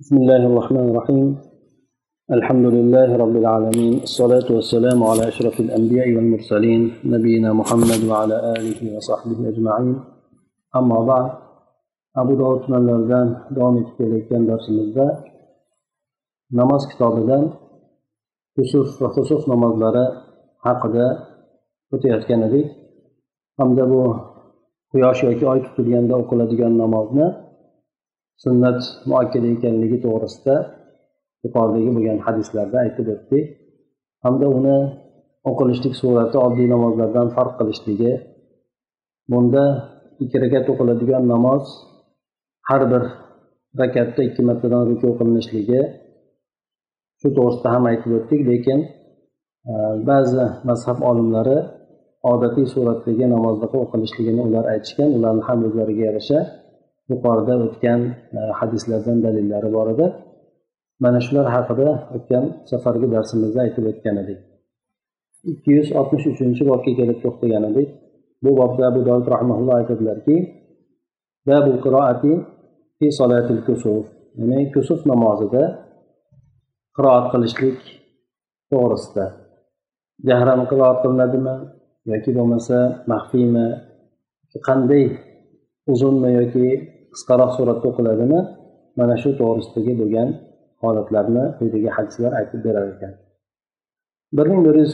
بسم 0.00 0.16
الله 0.16 0.42
الرحمن 0.50 0.86
الرحيم 0.90 1.26
الحمد 2.36 2.66
لله 2.76 3.08
رب 3.22 3.36
العالمين 3.42 3.94
الصلاة 4.08 4.48
والسلام 4.56 4.98
على 5.10 5.22
أشرف 5.28 5.60
الأنبياء 5.60 6.08
والمرسلين 6.16 6.82
نبينا 7.14 7.50
محمد 7.60 8.00
وعلى 8.10 8.36
آله 8.56 8.80
وصحبه 8.96 9.38
أجمعين 9.48 9.96
أما 10.76 10.98
بعد 11.10 11.30
أبو 12.16 12.32
داود 12.40 12.60
sunanlaridan 12.64 13.28
davom 13.56 13.74
etib 13.80 13.92
kelayotgan 13.98 14.42
darsimizda 14.50 15.06
namoz 16.58 16.82
kitobidan 16.90 17.42
kusuf 18.56 18.88
va 19.02 19.08
husuf 19.16 19.42
namozlari 19.52 20.04
haqida 20.66 21.06
o'tayotgan 21.94 22.40
edik 22.48 22.66
hamda 23.58 23.84
bu 23.92 24.00
quyosh 24.92 25.20
yoki 25.28 25.44
oy 25.52 25.58
tutilganda 25.66 26.14
o'qiladigan 26.22 26.72
namozni 26.82 27.26
sunnat 28.42 28.80
muakkada 29.10 29.48
ekanligi 29.56 29.98
to'g'risida 30.04 30.56
yuqoridagi 31.44 31.90
bo'lgan 31.96 32.18
hadislarda 32.26 32.76
aytib 32.84 33.06
o'tdik 33.14 33.44
hamda 34.24 34.46
uni 34.58 34.78
o'qilishlik 35.50 35.94
surati 36.00 36.36
oddiy 36.46 36.68
namozlardan 36.74 37.26
farq 37.36 37.52
qilishligi 37.60 38.12
bunda 39.32 39.64
ikki 40.22 40.36
rakat 40.44 40.66
o'qiladigan 40.72 41.24
namoz 41.34 41.64
har 42.68 42.82
bir 42.92 43.02
rakatda 43.80 44.20
ikki 44.28 44.42
martadan 44.48 44.82
ruku 44.90 45.08
qilinishligi 45.18 45.80
shu 47.20 47.28
to'g'risida 47.36 47.68
ham 47.74 47.84
aytib 47.90 48.10
o'tdik 48.18 48.40
lekin 48.50 48.80
e, 49.70 49.72
ba'zi 50.08 50.44
mazhab 50.68 50.98
olimlari 51.10 51.58
odatiy 52.32 52.66
suratdagi 52.74 53.26
namozda 53.34 53.66
o'qilishligini 53.84 54.42
ular 54.48 54.64
aytishgan 54.74 55.10
ularni 55.18 55.42
ham 55.48 55.58
o'zlariga 55.66 56.02
yarasha 56.08 56.38
yuqorida 57.10 57.54
o'tgan 57.66 58.00
e, 58.38 58.40
hadislardan 58.58 59.18
dalillari 59.26 59.68
bor 59.76 59.86
edi. 59.94 60.06
Mana 61.04 61.18
shular 61.26 61.46
haqida 61.56 61.88
o'tgan 62.16 62.44
safargi 62.70 63.06
darsimizda 63.14 63.60
aytib 63.66 63.84
o'tgan 63.92 64.16
edik. 64.22 64.38
Ikki 65.52 65.70
yuz 65.78 65.88
oltmish 65.98 66.26
uchinchi 66.32 66.62
bobga 66.70 66.92
kelib 67.00 67.18
to'xtagan 67.24 67.64
edik. 67.70 67.88
Bu 68.44 68.50
bobda 68.60 68.82
abu 68.90 69.00
dovud 69.08 69.26
rahmaulloh 69.34 69.74
aytadilarki 69.80 70.36
babul 71.48 71.76
qiroati 71.84 72.32
fi 72.98 73.06
solatil 73.18 73.60
kusuf 73.66 74.04
ya'ni 74.38 74.58
kusuf 74.74 75.00
namozida 75.10 75.62
qiroat 76.96 77.26
qilishlik 77.32 77.78
to'g'risida. 78.70 79.26
Jahran 80.28 80.60
qiroat 80.70 80.98
qilinadimi 81.02 81.54
yoki 82.10 82.30
bo'lmasa 82.36 82.78
maxfiymi? 83.12 83.66
Qanday 84.68 85.04
uzunmi 85.92 86.30
yoki 86.38 86.66
qisqaroq 87.13 87.51
suratda 87.57 87.85
o'qiladimi 87.91 88.39
mana 88.99 89.15
shu 89.21 89.29
to'g'risidagi 89.39 89.93
bo'lgan 90.01 90.29
holatlarni 90.83 91.43
quyidagi 91.57 91.89
hadislar 91.97 92.31
aytib 92.39 92.59
berar 92.65 92.85
ekan 92.93 93.13
bir 94.35 94.45
ming 94.51 94.61
bir 94.67 94.75
yuz 94.81 94.93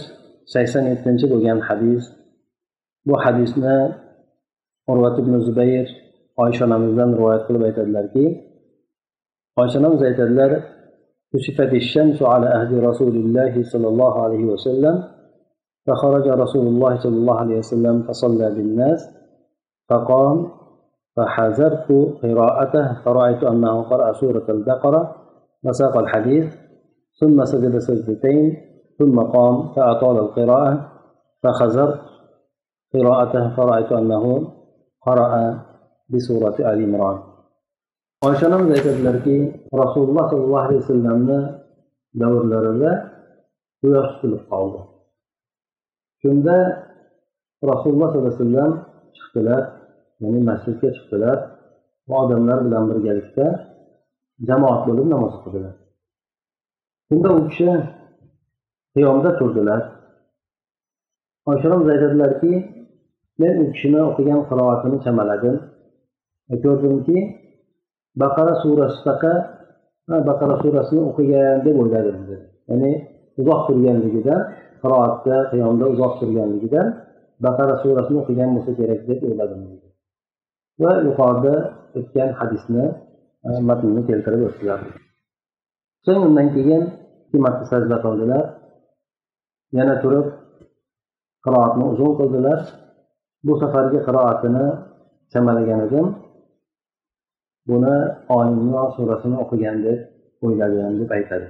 sakson 0.53 0.83
yettinchi 0.91 1.25
bo'lgan 1.33 1.59
hadis 1.67 2.03
bu 3.07 3.15
hadisni 3.23 3.77
urvat 4.91 5.15
ibn 5.21 5.33
zubayr 5.47 5.87
oysha 6.43 6.63
onamizdan 6.67 7.09
rivoyat 7.19 7.43
qilib 7.47 7.63
aytadilarki 7.69 8.25
oysha 9.61 9.75
onamiz 9.81 10.01
aytadilar 10.09 10.51
كشفت 11.33 11.71
الشمس 11.73 12.19
على 12.33 12.47
عهد 12.55 12.73
رسول 12.89 13.15
الله 13.23 13.53
صلى 13.63 13.87
الله 13.87 14.13
عليه 14.25 14.43
وسلم 14.53 14.95
فخرج 15.85 16.27
رسول 16.43 16.65
الله 16.67 16.93
صلى 17.03 17.17
الله 17.21 17.37
عليه 17.43 17.57
وسلم 17.57 17.95
فصلى 18.07 18.47
بالناس 18.55 19.01
فقام 19.89 20.37
فحذرت 21.16 21.92
قراءته 22.22 23.02
فرأيت 23.04 23.44
أنه 23.44 23.82
قرأ 23.82 24.12
سورة 24.12 24.44
البقرة 24.48 25.16
وساق 25.64 25.96
الحديث 25.96 26.56
ثم 27.20 27.44
سجد 27.44 27.78
سجدتين 27.78 28.56
ثم 28.98 29.20
قام 29.20 29.72
فأطال 29.72 30.18
القراءة 30.18 30.92
فحذرت 31.42 32.00
قراءته 32.94 33.56
فرأيت 33.56 33.92
أنه 33.92 34.52
قرأ 35.06 35.58
بسورة 36.08 36.56
آل 36.60 36.82
عمران. 36.84 37.18
وشنم 38.24 38.68
ذلك 38.68 38.86
الدرجي 38.86 39.52
رسول 39.74 40.08
الله 40.08 40.28
صلى 40.28 40.44
الله 40.44 40.60
عليه 40.60 40.76
وسلم 40.76 41.50
دور 42.14 42.46
لرزا 42.46 43.12
ويحصل 43.84 44.28
القوضة 44.28 44.84
ثم 46.22 46.48
رسول 47.64 47.92
الله 47.92 48.12
صلى 48.12 48.18
الله 48.18 48.34
عليه 48.34 48.36
وسلم 48.36 48.82
اختلاف 49.16 49.75
ya'ni 50.22 50.40
masjidga 50.50 50.88
chiqdilar. 50.96 51.38
Va 52.08 52.16
odamlar 52.24 52.58
bilan 52.66 52.84
birgalikda 52.90 53.46
jamoat 54.48 54.80
bo'lib 54.88 55.06
namoz 55.14 55.32
o'qidilar. 55.38 55.74
Shunda 57.08 57.28
u 57.38 57.40
kishi 57.48 57.70
qiyomda 58.94 59.30
turdilar. 59.38 59.82
Oysha 61.50 61.68
aytadilarki 61.94 62.52
men 63.40 63.54
u 63.62 63.64
kishini 63.72 64.00
o'qigan 64.10 64.40
qiroatini 64.50 64.98
chamaladim 65.04 65.56
va 66.48 66.54
e, 66.56 66.62
ko'rdimki 66.64 67.18
baqara 68.22 68.54
surasidaqa 68.62 69.32
baqara 70.28 70.54
surasini 70.62 71.02
o'qigan 71.10 71.56
deb 71.66 71.76
o'yladim 71.82 72.18
dedi. 72.30 72.44
Ya'ni 72.70 72.92
uzoq 73.40 73.60
turganligidan 73.68 74.40
qiroatda 74.82 75.36
qiyomda 75.52 75.84
uzoq 75.94 76.12
turganligidan 76.20 76.86
baqara 77.46 77.74
surasini 77.82 78.18
o'qigan 78.22 78.48
bo'lsa 78.54 78.72
kerak 78.80 79.00
deb 79.10 79.20
o'yladim 79.28 79.60
dedi. 79.70 79.85
Va 80.82 80.92
yuqorida 81.06 81.54
o'tgan 81.98 82.30
hadisni 82.40 82.84
e, 83.46 83.50
matnini 83.68 84.02
keltirib 84.08 84.42
o'tdilar. 84.48 84.80
So'ng 86.04 86.20
undan 86.28 86.48
keyin 86.56 86.82
ikki 87.24 87.38
marta 87.44 87.64
sajda 87.70 87.96
qildilar. 88.04 88.44
Yana 89.78 89.94
turib 90.02 90.26
qiroatni 91.44 91.84
uzun 91.92 92.12
qildilar. 92.18 92.58
Bu 93.46 93.52
safargi 93.60 93.98
qiroatini 94.06 94.66
chamalagan 95.32 95.80
edim. 95.86 96.06
Buni 97.68 97.96
olimron 98.36 98.88
surasini 98.96 99.36
o'qigan 99.42 99.76
deb 99.86 99.98
o'ylagan 100.44 100.92
deb 101.00 101.10
aytadi. 101.18 101.48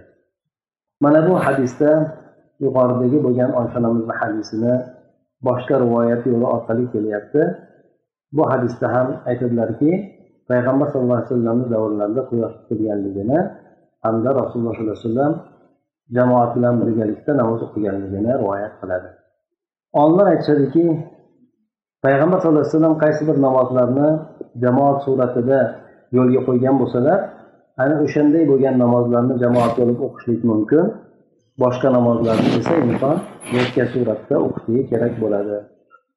Mana 1.02 1.20
bu 1.28 1.34
hadisda 1.44 1.90
yuqoridagi 2.64 3.18
bo'lgan 3.26 3.50
oysha 3.60 3.78
onamizni 3.80 4.14
hadisini 4.20 4.74
boshqa 5.46 5.74
rivoyat 5.84 6.22
yo'li 6.30 6.46
orqali 6.54 6.84
kelyapti. 6.94 7.42
Bu 8.32 8.42
hadisda 8.50 8.86
ham 8.94 9.08
aytadilarki 9.30 9.90
payg'ambar 10.48 10.86
sallallohu 10.90 11.18
alayhi 11.18 11.30
vasallamni 11.30 11.66
davrlarida 11.74 12.22
quyosh 12.30 12.54
tutilganligini 12.60 13.38
hamda 14.04 14.30
rasululloh 14.40 14.74
sollallohu 14.76 14.96
alayhi 14.96 15.10
vasallam 15.10 15.34
jamoat 16.16 16.50
bilan 16.56 16.74
birgalikda 16.80 17.32
namoz 17.40 17.60
o'qiganligini 17.66 18.30
rivoyat 18.40 18.74
qiladi. 18.80 19.08
Olimlar 20.00 20.26
aytishadiki 20.32 20.84
payg'ambar 22.04 22.38
sallallohu 22.40 22.64
alayhi 22.64 22.76
vasallam 22.76 22.96
qaysi 23.04 23.22
bir 23.28 23.36
namozlarni 23.46 24.08
jamoat 24.62 24.98
suratida 25.06 25.60
yo'lga 26.16 26.40
qo'ygan 26.48 26.74
bo'lsalar 26.80 27.18
ana 27.82 27.94
o'shanday 28.04 28.44
bo'lgan 28.50 28.74
namozlarni 28.84 29.34
jamoat 29.44 29.72
bo'lib 29.80 29.98
o'qishlik 30.06 30.40
mumkin. 30.50 30.84
Boshqa 31.62 31.88
namozlarni 31.98 32.48
esa 32.60 32.74
inson 32.86 33.16
yakka 33.58 33.84
suratda 33.92 34.34
o'qishligi 34.46 34.82
kerak 34.90 35.14
bo'ladi. 35.22 35.56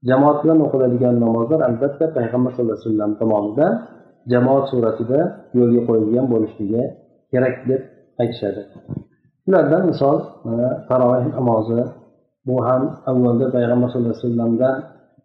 Jamoat 0.08 0.38
bilan 0.44 0.60
o'qiladigan 0.66 1.16
namozlar 1.24 1.60
albatta 1.70 2.06
payg'ambar 2.18 2.52
sallallohu 2.54 2.78
alayhi 2.78 2.90
vasallam 2.90 3.12
tomonidan 3.22 3.72
jamoat 4.32 4.66
suratida 4.72 5.20
yo'lga 5.58 5.82
qo'yilgan 5.90 6.26
bo'lishligi 6.34 6.84
kerak 7.32 7.56
deb 7.70 7.82
aytishadi. 8.22 8.62
Shulardan 9.44 9.84
misol 9.92 10.18
e, 10.22 10.26
mana 10.46 10.68
taroveh 10.90 11.26
namozi 11.38 11.82
bu 12.48 12.56
ham 12.68 12.82
avvalda 13.12 13.46
payg'ambar 13.56 13.88
sallallohu 13.90 14.16
alayhi 14.16 14.26
vasallamdan 14.26 14.76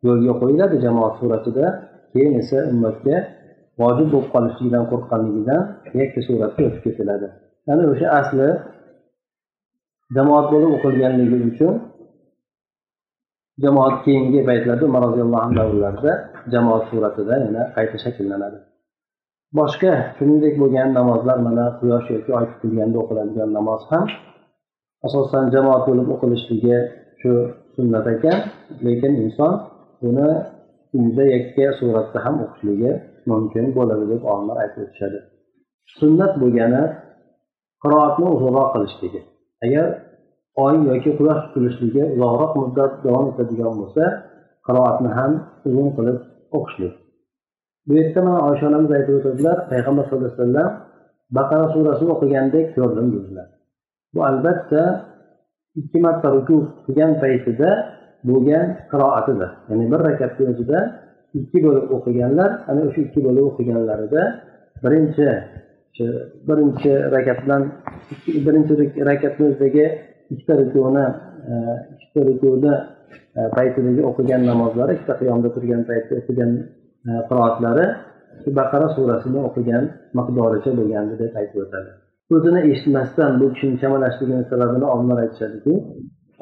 yo'lga 0.07 0.33
qo'yiladi 0.41 0.77
jamoat 0.87 1.15
suratida 1.21 1.67
keyin 2.13 2.33
esa 2.43 2.59
ummatga 2.73 3.17
vojib 3.81 4.09
bo'lib 4.13 4.29
qolishligidan 4.35 4.85
qo'rqqanligidan 4.91 5.61
yakka 6.01 6.21
suratga 6.29 6.63
o'tib 6.69 6.83
ketiladi. 6.87 7.29
Ya'ni 7.69 7.85
o'sha 7.93 8.07
asli 8.21 8.49
jamoat 10.17 10.47
bo'lib 10.53 10.71
o'qilganligi 10.77 11.39
uchun 11.51 11.75
jamoat 13.63 13.97
keyingi 14.05 14.41
paytlarda 14.49 14.85
umar 14.91 15.03
roziyallohu 15.09 15.43
anhu 15.47 15.57
davrlarida 15.61 16.13
jamoat 16.53 16.85
suratida 16.91 17.35
yana 17.45 17.63
qayta 17.77 17.97
shakllanadi. 18.05 18.59
Boshqa 19.59 19.93
shuningdek 20.17 20.55
bo'lgan 20.63 20.89
namozlar 20.99 21.39
mana 21.47 21.67
quyosh 21.79 22.07
yoki 22.15 22.31
oy 22.39 22.45
tutilganda 22.53 22.97
o'qiladigan 23.03 23.51
namoz 23.59 23.83
ham 23.91 24.05
asosan 25.07 25.45
jamoat 25.55 25.83
bo'lib 25.89 26.09
o'qilishligi 26.15 26.77
shu 27.21 27.31
sunnat 27.77 28.07
ekan 28.15 28.39
lekin 28.87 29.13
inson 29.25 29.53
buni 30.03 30.29
uyda 30.99 31.25
yakka 31.35 31.67
suratda 31.79 32.19
ham 32.25 32.35
o'qishligi 32.45 32.91
mumkin 33.31 33.65
bo'ladi 33.77 34.05
deb 34.13 34.23
olimlar 34.33 34.57
aytib 34.63 34.81
o'tishadi. 34.85 35.19
Sunnat 35.99 36.33
bo'lgani 36.43 36.83
qiroatni 37.83 38.27
uzunroq 38.35 38.69
qilishligi. 38.75 39.21
Agar 39.65 39.87
oy 40.65 40.75
yoki 40.91 41.11
quyosh 41.19 41.41
tutilishligi 41.45 42.03
uzoqroq 42.15 42.53
muddat 42.61 42.93
davom 43.05 43.27
etadigan 43.33 43.73
bo'lsa 43.81 44.05
qiroatni 44.67 45.11
ham 45.19 45.33
uzun 45.69 45.89
qilib 45.97 46.19
o'qishlik 46.59 46.95
bu 47.87 47.93
yerda 47.99 48.21
mana 48.27 48.41
oysha 48.49 48.65
onamiz 48.71 48.91
aytib 48.99 49.15
o'tadilar 49.19 49.57
payg'ambar 49.71 50.05
sallallohu 50.07 50.33
alayhi 50.33 50.43
vasallam 50.43 50.71
baqara 51.39 51.67
surasini 51.75 52.11
o'qigandek 52.15 52.67
ko'rdim 52.77 53.07
dedilar. 53.15 53.49
Bu 54.15 54.21
albatta 54.31 54.83
ikki 55.81 55.99
marta 56.07 56.29
ruku 56.37 56.57
qilgan 56.87 57.13
paytida 57.23 57.71
bo'lgan 58.29 58.67
qiroatidir 58.91 59.51
ya'ni 59.69 59.85
bir 59.93 60.01
rakatni 60.09 60.45
o'zida 60.53 60.79
ikki 61.39 61.59
bo'lib 61.65 61.87
o'qiganlar 61.97 62.51
ana 62.71 62.81
o'sha 62.89 63.01
ikki 63.07 63.21
bo'lib 63.27 63.45
o'qiganlarida 63.51 64.23
birinchi 64.85 65.29
birinchi 66.49 66.93
rakat 67.15 67.39
bilan 67.45 67.63
birinchi 68.47 68.75
rakatni 69.11 69.45
o'zidagi 69.51 69.87
ikkita 70.33 70.55
rukuni 70.61 71.05
e, 71.51 71.55
ikkita 71.95 72.21
rukuni 72.29 72.73
e, 73.39 73.41
paytidagi 73.57 74.03
o'qigan 74.11 74.43
namozlari 74.51 74.93
ikkita 74.97 75.15
qiyomda 75.21 75.49
turgan 75.55 75.83
paytda 75.91 76.15
o'qigan 76.21 76.51
e, 77.09 77.11
qiroatlari 77.29 77.87
baqara 78.59 78.89
surasini 78.97 79.41
o'qigan 79.49 79.85
miqdoricha 80.19 80.71
bo'lgandi 80.79 81.15
deb 81.23 81.33
aytib 81.41 81.59
o'tadi. 81.65 81.91
O'zini 82.35 82.61
eshitmasdan 82.73 83.31
bu 83.41 83.47
kishini 83.55 83.77
chamalashligini 83.83 84.45
sababini 84.51 84.87
olimlar 84.95 85.19
aytishadiki 85.25 85.75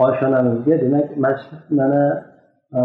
oysha 0.05 0.25
onamizga 0.31 0.75
demak 0.85 1.07
masjid 1.27 1.61
mana 1.79 2.03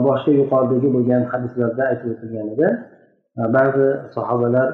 boshqa 0.08 0.32
yuqoridagi 0.40 0.88
bo'lgan 0.96 1.22
hadislarda 1.32 1.84
aytib 1.92 2.08
o'tilganida 2.14 2.68
ba'zi 3.58 3.88
sahobalar 4.16 4.70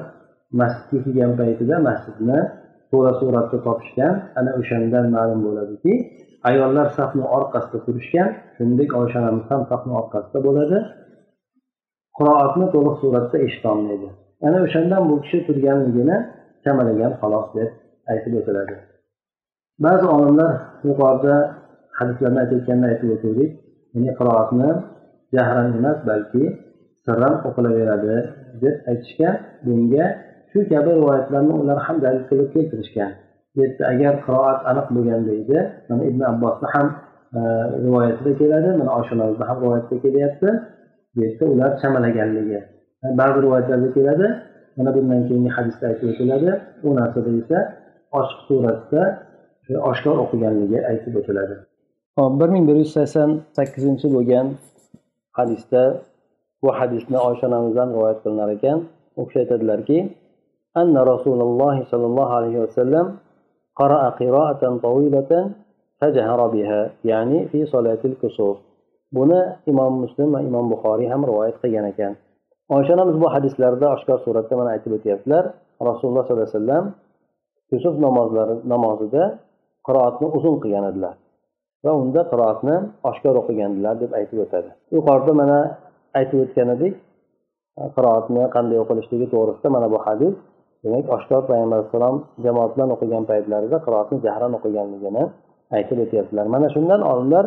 masjidga 0.60 0.98
kelgan 1.04 1.32
paytida 1.40 1.74
masjidni 1.88 2.38
to'la 2.94 3.12
suratda 3.20 3.58
topishgan. 3.66 4.14
Ana 4.38 4.50
o'shandan 4.60 5.04
ma'lum 5.16 5.40
bo'ladiki 5.46 5.92
ayollar 6.50 6.86
safni 6.98 7.24
orqasida 7.36 7.78
turishgan 7.86 8.28
shuningdek 8.56 8.90
oysha 9.00 9.18
onamiz 9.22 9.46
ham 9.52 9.62
safni 9.70 9.92
orqasida 10.00 10.38
bo'ladi. 10.48 10.78
Qiroatni 12.18 12.66
to'liq 12.74 12.96
suratda 13.02 13.36
eshitolmaydi 13.46 14.08
ana 14.46 14.58
o'shandan 14.66 15.02
bu 15.10 15.14
kishi 15.22 15.38
turganligini 15.46 16.16
chamalagan 16.64 17.12
xolos 17.20 17.46
deb 17.56 17.70
aytib 18.12 18.32
o'tiladi. 18.40 18.74
Ba'zi 19.84 20.06
olimlar 20.16 20.52
yuqorida 20.88 21.36
hadislarni 21.98 22.38
aytayotganda 22.42 22.86
aytib 22.92 23.08
o'tuvdik 23.16 23.50
ya'ni 23.94 24.10
qiroatni 24.18 24.70
jahran 25.34 25.68
emas 25.78 25.98
balki 26.10 26.44
sirran 27.04 27.34
o'qilaveradi 27.48 28.16
deb 28.62 28.76
aytishgan 28.90 29.34
bunga 29.66 30.06
shu 30.54 30.68
kabi 30.68 30.90
rivoyatlarni 30.98 31.54
ular 31.62 31.78
ham 31.86 31.96
dalil 32.04 32.24
qilib 32.30 32.48
keltirishgan. 32.54 33.10
Bu 33.56 33.62
agar 33.92 34.14
qiroat 34.26 34.60
aniq 34.70 34.86
bo'lganda 34.96 35.32
edi 35.42 35.58
mana 35.88 36.02
ibn 36.10 36.20
abbosni 36.32 36.68
ham 36.74 36.86
e, 37.38 37.40
rivoyatida 37.84 38.32
keladi 38.40 38.68
mana 38.80 38.90
oysha 38.98 39.14
ham 39.50 39.58
rivoyatida 39.62 39.96
kelyapti. 40.04 40.48
Bu 41.14 41.18
yerda 41.24 41.44
ular 41.52 41.70
chamalaganligi. 41.82 42.60
E, 43.04 43.06
ba'zi 43.20 43.38
rivoyatlarda 43.44 43.88
keladi 43.96 44.26
mana 44.76 44.90
bundan 44.96 45.20
keyingi 45.28 45.50
hadisda 45.56 45.84
aytib 45.90 46.06
o'tiladi 46.12 46.50
u 46.86 46.88
narsada 46.98 47.30
esa 47.40 47.58
ochiq 48.18 48.40
suratda 48.48 49.02
e, 49.68 49.72
oshkor 49.90 50.16
o'qiganligi 50.24 50.78
aytib 50.90 51.14
o'tiladi. 51.20 51.54
Hop 52.18 52.32
bir 52.40 52.48
ming 52.54 52.64
bir 52.68 52.76
yuz 52.82 52.90
sakson 52.96 53.30
sakkizinchi 53.56 54.06
bo'lgan 54.16 54.46
hadisda 55.38 55.82
bu 56.62 56.68
hadisni 56.78 57.18
oysha 57.28 57.46
onamizdan 57.50 57.88
rivoyat 57.94 58.18
qilinar 58.24 58.50
ekan. 58.56 58.78
U 59.18 59.22
kishi 59.26 59.38
aytadilarki 59.44 59.98
أن 60.77 60.97
رسول 60.97 61.41
الله 61.41 61.83
صلى 61.91 62.05
الله 62.05 62.29
عليه 62.33 62.59
وسلم 62.59 63.05
قرأ 63.75 64.09
قراءة 64.09 64.77
طويلة 64.77 65.51
فجهر 66.01 66.47
بها 66.47 66.91
يعني 67.03 67.47
في 67.47 67.65
صلاة 67.65 67.99
الكسوف 68.05 68.57
buni 69.11 69.41
imom 69.65 69.93
muslim 70.05 70.33
va 70.33 70.39
imom 70.49 70.65
buxoriy 70.73 71.07
ham 71.13 71.21
rivoyat 71.29 71.55
qilgan 71.61 71.85
ekan 71.91 72.13
oysha 72.75 72.91
onamiz 72.95 73.15
bu 73.23 73.27
hadislarda 73.35 73.85
oshkor 73.95 74.17
suratda 74.25 74.53
mana 74.59 74.69
aytib 74.75 74.91
o'tyaptilar 74.97 75.43
rasululloh 75.89 76.23
sollallohu 76.25 76.47
alayhi 76.47 76.57
vasallam 76.57 76.85
yusuf 77.73 77.95
namozlari 78.05 78.55
namozida 78.73 79.23
qiroatni 79.87 80.27
uzun 80.37 80.55
qilgan 80.63 80.85
edilar 80.91 81.15
va 81.85 81.91
unda 82.01 82.21
qiroatni 82.31 82.75
oshkor 83.09 83.35
o'qigandilar 83.41 83.95
deb 84.03 84.11
aytib 84.19 84.39
o'tadi 84.45 84.69
yuqorida 84.95 85.33
mana 85.41 85.59
aytib 86.19 86.37
o'tgan 86.45 86.69
edik 86.75 86.93
qiroatni 87.95 88.43
qanday 88.55 88.77
o'qilishligi 88.83 89.27
to'g'risida 89.33 89.69
mana 89.75 89.87
bu 89.93 89.97
hadis 90.05 90.35
demak 90.83 91.05
oshkor 91.15 91.41
payg'ambar 91.49 91.77
alayhissalom 91.77 92.17
jamoat 92.45 92.71
bilan 92.75 92.89
o'qigan 92.95 93.23
paytlarida 93.31 93.77
qiroatni 93.85 94.17
jahran 94.25 94.51
o'qiganligini 94.57 95.23
aytib 95.77 95.97
o'tyaptilar 96.05 96.45
mana 96.55 96.67
shundan 96.75 97.01
olimlar 97.11 97.45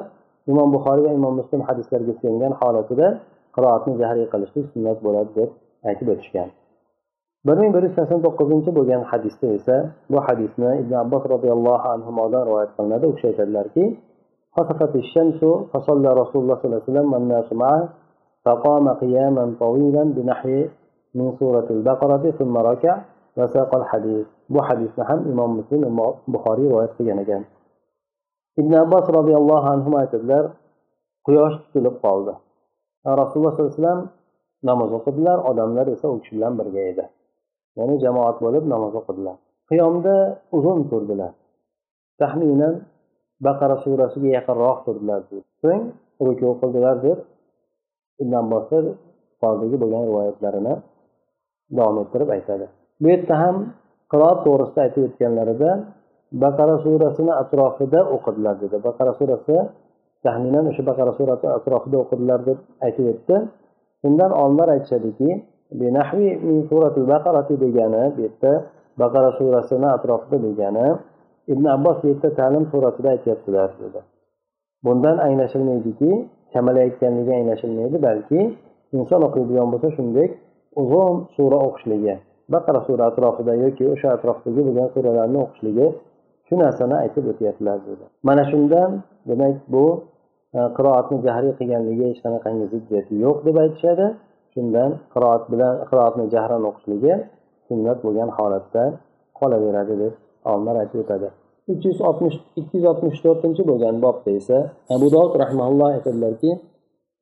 imom 0.53 0.69
buxoriy 0.75 1.05
va 1.09 1.13
imom 1.19 1.35
muslim 1.41 1.61
hadislarga 1.69 2.13
suyangan 2.21 2.53
holatida 2.61 3.07
qiroatni 3.57 3.93
jahriy 4.03 4.27
qilishlik 4.33 4.67
sunnat 4.73 4.99
bo'ladi 5.07 5.31
deb 5.39 5.51
aytib 5.89 6.09
o'tishgan 6.15 6.49
bir 7.47 7.57
ming 7.63 7.71
bir 7.75 7.83
yuz 7.87 7.95
sakson 7.99 8.21
to'qqizinchi 8.27 8.71
bo'lgan 8.79 9.03
hadisda 9.11 9.47
esa 9.59 9.77
bu 10.13 10.19
hadisni 10.27 10.71
ibn 10.83 10.93
abbos 11.05 11.23
roziyallohu 11.35 11.87
anhudan 11.95 12.43
rivoyat 12.49 12.71
qilinadi 12.77 13.05
u 13.11 13.13
kishi 13.17 13.27
aytadilarki 13.33 13.85
خسفت 14.57 14.95
الشمس 15.05 15.41
فصلى 15.73 16.09
رسول 16.23 16.39
الله 16.43 16.57
صلى 16.57 16.67
الله 16.67 16.81
عليه 16.83 16.91
وسلم 16.91 17.13
والناس 17.13 17.49
معه 17.63 17.83
فقام 18.45 18.89
قياما 19.03 19.45
طويلا 19.61 20.05
بنحو 20.17 20.55
من 21.15 21.27
سورة 21.41 21.67
البقرة 21.71 22.25
ثم 22.39 22.55
ركع 22.71 22.95
bu 24.54 24.60
hadisni 24.68 25.04
ham 25.10 25.20
imom 25.32 25.52
muslim 25.60 25.82
buxoriy 26.34 26.68
rivoyat 26.70 26.92
qilgan 26.98 27.20
ekan. 27.24 27.44
Ibn 28.62 28.74
abbos 28.84 29.06
roziyallohu 29.18 29.68
anhu 29.76 29.90
aytadilar 30.02 30.46
quyosh 31.26 31.56
tutilib 31.64 31.96
qoldi. 32.06 32.34
Rasululloh 33.22 33.52
sollallohu 33.54 33.72
alayhi 33.72 33.82
vasallam 33.84 34.02
namoz 34.70 34.90
o'qidilar 34.98 35.38
odamlar 35.50 35.86
esa 35.96 36.08
u 36.14 36.16
kishi 36.22 36.34
bilan 36.38 36.54
birga 36.60 36.82
edi. 36.92 37.06
Ya'ni 37.78 37.96
jamoat 38.04 38.38
bo'lib 38.46 38.64
namoz 38.74 38.94
o'qidilar. 39.00 39.36
Qiyomda 39.70 40.16
uzun 40.58 40.80
turdilar. 40.90 41.32
Taxminan 42.22 42.76
baqara 43.46 43.76
surasiga 43.84 44.30
yaqinroq 44.38 44.78
turdilar 44.86 45.22
so'ng 45.62 45.84
ruku 46.26 46.48
qildilar 46.62 46.96
deb 47.08 47.20
ibn 48.22 48.34
abbosni 48.42 48.80
yuqoridagi 48.88 49.78
bo'lgan 49.82 50.04
rivoyatlarini 50.10 50.74
davom 51.78 51.98
ettirib 52.04 52.30
aytadi. 52.38 52.68
Bu 53.02 53.08
yerda 53.14 53.36
ham 53.44 53.56
qiroat 54.12 54.40
to'g'risida 54.46 54.80
aytib 54.86 55.04
o'tganlarida 55.08 55.72
baqara 56.44 56.76
surasini 56.86 57.34
atrofida 57.42 58.00
o'qidilar 58.16 58.56
dedi. 58.64 58.76
Baqara 58.88 59.14
surasi 59.20 59.56
taxminan 60.26 60.66
o'sha 60.72 60.84
baqara 60.90 61.12
surasi 61.20 61.46
atrofida 61.58 61.98
o'qidilar 62.04 62.40
deb 62.50 62.58
aytib 62.86 63.06
o'tdi. 63.14 63.36
Shundan 64.02 64.32
olimlar 64.42 64.68
aytishadiki 64.76 65.30
degani 67.64 68.04
bu 68.16 68.20
yerda 68.26 68.52
baqara 69.02 69.32
surasini 69.40 69.88
atrofida 69.98 70.38
degani 70.48 70.88
ibn 71.54 71.66
abbos 71.76 71.98
bu 72.04 72.08
yerda 72.12 72.30
ta'lim 72.40 72.66
surasida 72.72 73.08
aytyaptilar 73.16 73.70
dedi. 73.84 74.00
Bundan 74.86 75.18
anglashilmaydiki 75.28 76.12
chamalayotganligi 76.54 77.32
anglashilmaydi 77.40 77.98
balki 78.08 78.40
inson 78.98 79.22
o'qiydigan 79.28 79.68
bo'lsa 79.74 79.90
shunday 79.98 80.28
uzun 80.82 81.16
sura 81.36 81.58
o'qishligi. 81.68 82.16
Baqara 82.54 82.80
sura 82.88 83.04
atrofida 83.12 83.54
yoki 83.64 83.84
o'sha 83.94 84.08
atrofdagi 84.18 84.62
bo'lgan 84.68 84.88
suralarni 84.96 85.40
o'qishligi 85.46 85.88
shu 86.48 86.54
narsani 86.64 86.96
aytib 87.04 87.26
o'tyaptilar 87.32 87.78
dedi. 87.88 88.06
Mana 88.28 88.44
shundan 88.52 88.92
demak 89.30 89.56
bu 89.74 89.86
e, 90.58 90.60
qiroatni 90.78 91.18
jahriy 91.28 91.54
qilganligi 91.60 92.04
hech 92.10 92.20
qanaqangi 92.26 92.66
ziddiyati 92.74 93.14
yo'q 93.26 93.38
deb 93.48 93.56
aytishadi. 93.64 94.08
Shundan 94.54 94.90
qiroat 95.14 95.44
bilan 95.52 95.74
qiroatni 95.90 96.26
jahran 96.36 96.62
o'qishligi 96.70 97.14
sunnat 97.68 97.98
bo'lgan 98.06 98.30
holatda 98.38 98.84
qolaveradi 99.40 99.96
deb 100.04 100.14
olimlar 100.52 100.76
aytib 100.84 101.00
o'tadi. 101.06 101.30
uch 101.72 101.86
yuz 101.86 102.00
oltmish 102.10 102.36
ikki 102.60 102.78
yuz 102.78 102.86
oltmish 102.92 103.20
to'rtinchi 103.26 103.64
bo'lgan 103.70 103.96
bobda 104.06 104.32
esa 104.40 104.58
abu 104.96 105.08
dovud 105.16 105.34
rahmaulloh 105.44 105.88
aytadilarki 105.96 106.52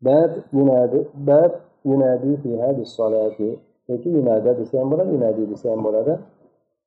bab 0.07 0.31
bab 1.29 1.51
yunadi 1.91 2.31
fi 2.41 2.51
hadis 2.63 2.89
solati 2.97 3.49
yoki 3.90 4.08
yunada 4.16 4.50
desa 4.60 4.74
ham 4.80 4.88
bo'ladi 4.92 5.10
yunadi 5.16 5.42
desa 5.52 5.66
ham 5.72 5.80
bo'ladi 5.86 6.12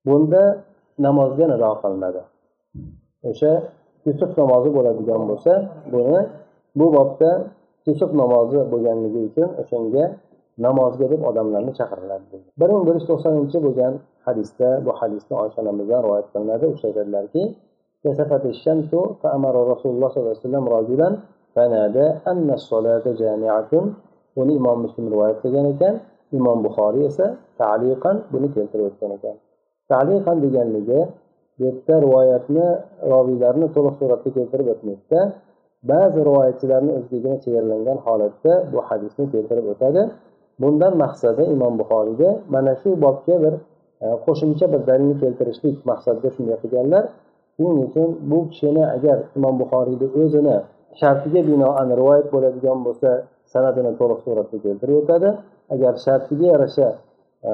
bunda 0.08 0.43
namozga 1.05 1.46
nido 1.51 1.70
qilinadi 1.82 2.22
o'sha 3.29 3.51
yusuf 4.08 4.32
namozi 4.41 4.70
bo'ladigan 4.77 5.22
bo'lsa 5.29 5.53
buni 5.93 6.17
bu 6.79 6.86
bobda 6.96 7.32
yusuf 7.88 8.10
namozi 8.22 8.60
bo'lganligi 8.72 9.20
uchun 9.29 9.50
o'shanga 9.62 10.05
namozga 10.65 11.05
deb 11.13 11.22
odamlarni 11.29 11.72
chaqiriladi 11.79 12.38
bir 12.60 12.70
ming 12.74 12.84
bir 12.88 12.96
yuz 12.98 13.05
to'qsoninchi 13.10 13.58
bo'lgan 13.65 13.93
hadisda 14.25 14.70
bu 14.86 14.91
hadisni 15.00 15.34
oysha 15.43 15.58
onamizdan 15.63 16.00
rivoyat 16.05 16.27
qilinadi 16.34 16.63
u 16.70 16.72
kishi 16.75 16.86
aytadilarki 16.89 17.43
فأمر 19.24 19.55
رسول 19.74 19.91
الله 19.96 20.08
صلى 20.12 20.22
الله 20.22 20.36
عليه 20.36 20.48
وسلم 20.48 20.65
رجلا 20.77 21.10
فنادى 21.55 22.08
أن 22.32 22.48
الصلاة 22.60 23.05
جامعة 23.22 23.72
buni 24.36 24.53
imom 24.58 24.89
muslim 24.89 25.05
rivoyat 25.13 25.38
qilgan 25.43 25.65
ekan 25.74 25.96
Imom 26.38 26.58
buxoriy 26.66 27.04
esa 27.11 27.26
taliqan 27.61 28.16
buni 28.32 28.49
keltirib 28.56 28.87
o'tgan 28.90 29.11
ekan. 29.16 29.37
Taliqan 29.92 30.37
deganligi 30.44 31.00
bu 31.58 31.64
yerda 31.64 31.94
rivoyatni 32.04 32.66
roviylarni 33.12 33.66
to'liq 33.75 33.94
suratda 34.00 34.30
keltirib 34.37 34.68
o'tmaydida 34.75 35.20
ba'zi 35.90 36.18
rivoyatchilarni 36.28 36.92
o'zigagina 36.99 37.37
chegaralangan 37.44 37.99
holatda 38.06 38.52
bu 38.73 38.78
hadisni 38.88 39.25
keltirib 39.35 39.66
o'tadi. 39.73 40.02
Bundan 40.62 40.92
maqsadi 41.04 41.42
imom 41.54 41.75
buxoriyga 41.80 42.30
mana 42.54 42.73
shu 42.82 42.90
bobga 43.04 43.37
bir 43.44 43.54
e, 44.04 44.06
qo'shimcha 44.25 44.66
bir 44.73 44.80
dalilni 44.88 45.16
keltirishlik 45.23 45.76
maqsadida 45.90 46.28
shunday 46.37 46.56
qilganlar. 46.62 47.04
Shuning 47.56 47.78
uchun 47.88 48.08
bu 48.30 48.38
kishini 48.50 48.85
agar 48.97 49.18
imom 49.38 49.54
buxoriyni 49.62 50.06
o'zini 50.23 50.56
shartiga 51.00 51.40
binoan 51.50 51.88
rivoyat 52.00 52.26
bo'ladigan 52.35 52.78
bo'lsa 52.87 53.11
san'atini 53.52 53.92
to'liq 54.00 54.20
suratda 54.26 54.56
keltirib 54.64 54.97
o'tadi. 55.02 55.28
Agar 55.75 55.94
shartiga 56.04 56.46
yarasha 56.52 56.88
e, 57.48 57.50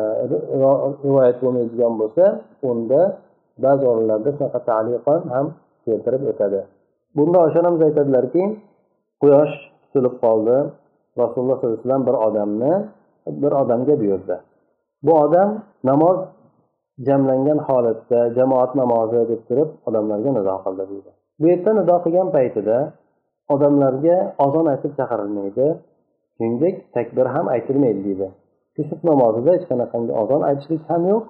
rivoyat 1.04 1.36
bo'lmaydigan 1.42 1.94
bo'lsa 2.00 2.24
unda 2.70 3.00
ba'zi 3.64 3.84
o'rinlarda 3.92 4.30
shunaqa 4.36 4.60
taliqon 4.70 5.20
ham 5.34 5.46
keltirib 5.86 6.22
o'tadi. 6.32 6.60
Bunda 7.16 7.38
oshonamiz 7.46 7.80
aytadilarki 7.88 8.42
quyosh 9.22 9.54
tutilib 9.82 10.14
qoldi. 10.24 10.56
Rasululloh 11.22 11.56
sollallohu 11.58 11.76
alayhi 11.76 11.86
vasallam 11.86 12.06
bir 12.08 12.16
odamni 12.26 12.72
bir 13.42 13.52
odamga 13.62 13.94
buyurdi. 14.00 14.36
Bu 15.06 15.12
odam 15.24 15.48
namoz 15.90 16.18
jamlangan 17.06 17.58
holatda 17.68 18.20
jamoat 18.36 18.74
namozi 18.82 19.20
deb 19.30 19.40
turib 19.48 19.68
odamlarga 19.88 20.30
nido 20.38 20.54
qildi 20.64 20.84
deydi. 20.90 21.10
Bu 21.40 21.44
yerda 21.52 21.70
nido 21.80 21.96
qilgan 22.04 22.28
paytida 22.36 22.78
odamlarga 23.54 24.16
ozon 24.44 24.66
aytib 24.72 24.92
chaqirilmaydi. 24.98 25.66
Shuningdek 26.36 26.74
takbir 26.96 27.26
ham 27.34 27.46
aytilmaydi 27.54 28.00
deydi. 28.06 28.28
Kusuf 28.76 29.00
namozida 29.10 29.50
hech 29.56 29.66
qanaqangi 29.70 30.12
ozon 30.22 30.42
aytishlik 30.48 30.82
ham 30.90 31.02
yo'q 31.12 31.24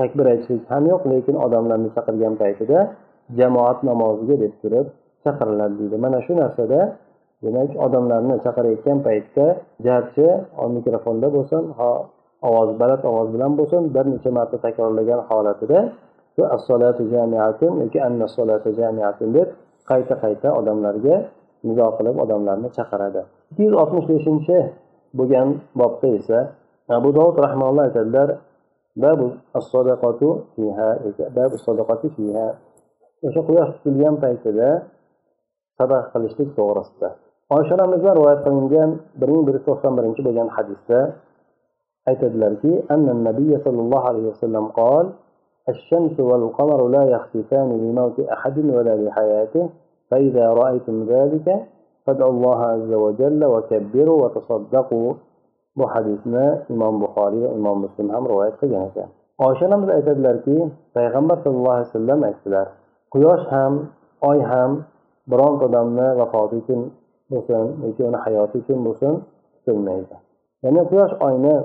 takbir 0.00 0.26
aytishlik 0.32 0.64
ham 0.72 0.84
yo'q 0.92 1.02
lekin 1.12 1.36
odamlarni 1.46 1.88
chaqirgan 1.96 2.34
paytida 2.42 2.78
jamoat 3.38 3.78
namoziga 3.90 4.36
deb 4.44 4.54
turib 4.62 4.86
chaqiriladi 5.24 5.74
deydi. 5.80 5.96
Mana 6.04 6.18
shu 6.26 6.32
narsada 6.42 6.80
demak 7.44 7.70
odamlarni 7.86 8.36
chaqirayotgan 8.44 8.98
paytda 9.06 9.46
garchi 9.86 10.28
mikrofonda 10.76 11.28
bo'lsin 11.36 11.62
ho 11.78 11.90
ovoz 12.48 12.70
baland 12.80 13.02
ovoz 13.10 13.28
bilan 13.34 13.52
bo'lsin 13.58 13.82
bir 13.94 14.04
necha 14.12 14.30
marta 14.38 14.56
takrorlagan 14.64 15.20
holatida 15.28 15.78
shu 16.34 16.42
assolatu 16.56 17.02
jamiatun 17.14 17.72
yoki 17.82 17.98
anna 18.08 18.26
solatu 18.36 18.68
jamiatun 18.80 19.28
deb 19.36 19.48
qayta 19.90 20.14
qayta 20.24 20.48
odamlarga 20.60 21.16
nido 21.68 21.86
qilib 21.96 22.16
odamlarni 22.24 22.68
chaqiradi. 22.78 23.22
Ikki 23.52 23.62
yuz 23.66 23.74
oltmish 23.82 24.06
beshinchi 24.12 24.58
bo'lgan 25.18 25.48
bobda 25.80 26.08
esa 26.18 26.38
abu 26.98 27.08
dovud 27.18 27.36
rahmaulloh 27.46 27.84
aytadilar 27.88 28.28
o'sha 33.26 33.40
quyosh 33.48 33.70
tutilgan 33.74 34.14
paytida 34.24 34.68
sadaqa 35.78 36.06
qilishlik 36.12 36.50
to'g'risida 36.58 37.08
oysha 37.56 37.72
onamizdan 37.76 38.14
rivoyat 38.18 38.40
qilingan 38.46 38.90
bir 39.20 39.28
ming 39.32 39.42
bir 39.48 39.54
yuz 39.56 39.64
to'qson 39.68 39.92
birinchi 39.98 40.20
bo'lgan 40.26 40.48
hadisda 40.56 40.98
aytadilarki 42.10 42.72
nabiy 43.28 43.52
sollallohu 43.64 44.06
alayhi 44.10 44.28
vasallam 44.32 44.66
qol 44.80 45.06
الشمس 45.72 46.16
والقمر 46.28 46.80
لا 46.88 47.02
يختفان 47.14 47.68
لموت 47.84 48.20
أحد 48.20 48.56
ولا 48.76 48.94
لحياته 48.96 49.64
فإذا 50.10 50.46
رأيتم 50.52 50.96
ذلك 51.12 51.46
فادعوا 52.05 52.31
الله 52.35 52.59
عز 52.73 52.91
وجل 52.93 53.41
وكبروا 53.53 54.17
وتصدقوا 54.23 55.13
bu 55.77 55.85
hadisni 55.93 56.45
imom 56.73 56.95
buxoriy 57.01 57.43
va 57.45 57.51
imom 57.59 57.77
muslim 57.85 58.07
ham 58.13 58.23
rivoyat 58.31 58.55
qilgan 58.61 58.83
ekan 58.89 59.09
oysha 59.45 59.63
onamiz 59.69 59.89
aytadilarki 59.97 60.57
payg'ambar 60.95 61.37
sallallohu 61.43 61.75
alayhi 61.77 61.89
vasallam 61.89 62.19
aytdilar 62.29 62.67
quyosh 63.13 63.43
ham 63.53 63.73
oy 64.29 64.39
ham 64.51 64.71
bironta 65.31 65.63
odamni 65.69 66.07
vafoti 66.19 66.55
uchun 66.61 66.81
bo'lsin 67.31 67.65
yoki 67.85 68.01
uni 68.09 68.19
hayoti 68.25 68.55
uchun 68.63 68.79
bo'lsin 68.87 69.13
tutilmaydi 69.53 70.15
ya'ni 70.63 70.81
quyosh 70.91 71.13
oyni 71.27 71.55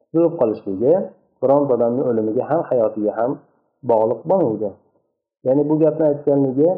tutilib 0.00 0.34
qolishligi 0.40 0.94
bironta 1.42 1.70
odamni 1.76 2.02
o'limiga 2.10 2.44
ham 2.50 2.60
hayotiga 2.70 3.12
ham 3.18 3.30
bog'liq 3.90 4.20
bo'lmaydi 4.30 4.70
ya'ni 5.46 5.62
bu 5.68 5.74
gapni 5.82 6.04
aytganligi 6.12 6.70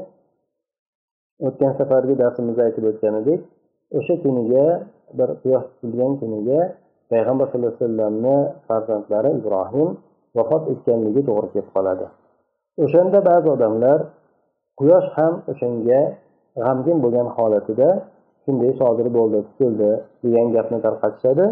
o'tgan 1.47 1.73
safargi 1.79 2.13
darsimizda 2.23 2.61
aytib 2.67 2.83
o'tgan 2.91 3.13
edik 3.21 3.39
o'sha 3.97 4.15
kuniga 4.23 4.65
bir 5.19 5.29
quyosh 5.41 5.65
tutilgan 5.71 6.13
kuniga 6.21 6.59
payg'ambar 7.11 7.45
sallallohu 7.47 7.71
alayhi 7.71 7.85
vasallamni 7.85 8.37
farzandlari 8.67 9.29
ibrohim 9.39 9.89
vafot 10.37 10.63
etganligi 10.73 11.21
to'g'ri 11.27 11.47
kelib 11.53 11.69
qoladi. 11.75 12.05
O'shanda 12.83 13.19
ba'zi 13.29 13.47
odamlar 13.55 13.99
quyosh 14.79 15.07
ham 15.17 15.33
o'shanga 15.51 16.01
g'amgin 16.63 16.97
bo'lgan 17.03 17.27
holatida 17.37 17.89
shunday 18.43 18.71
sodir 18.81 19.07
bo'ldi 19.17 19.39
tutildi 19.47 19.91
degan 20.23 20.47
gapni 20.55 20.77
tarqatishadi. 20.85 21.45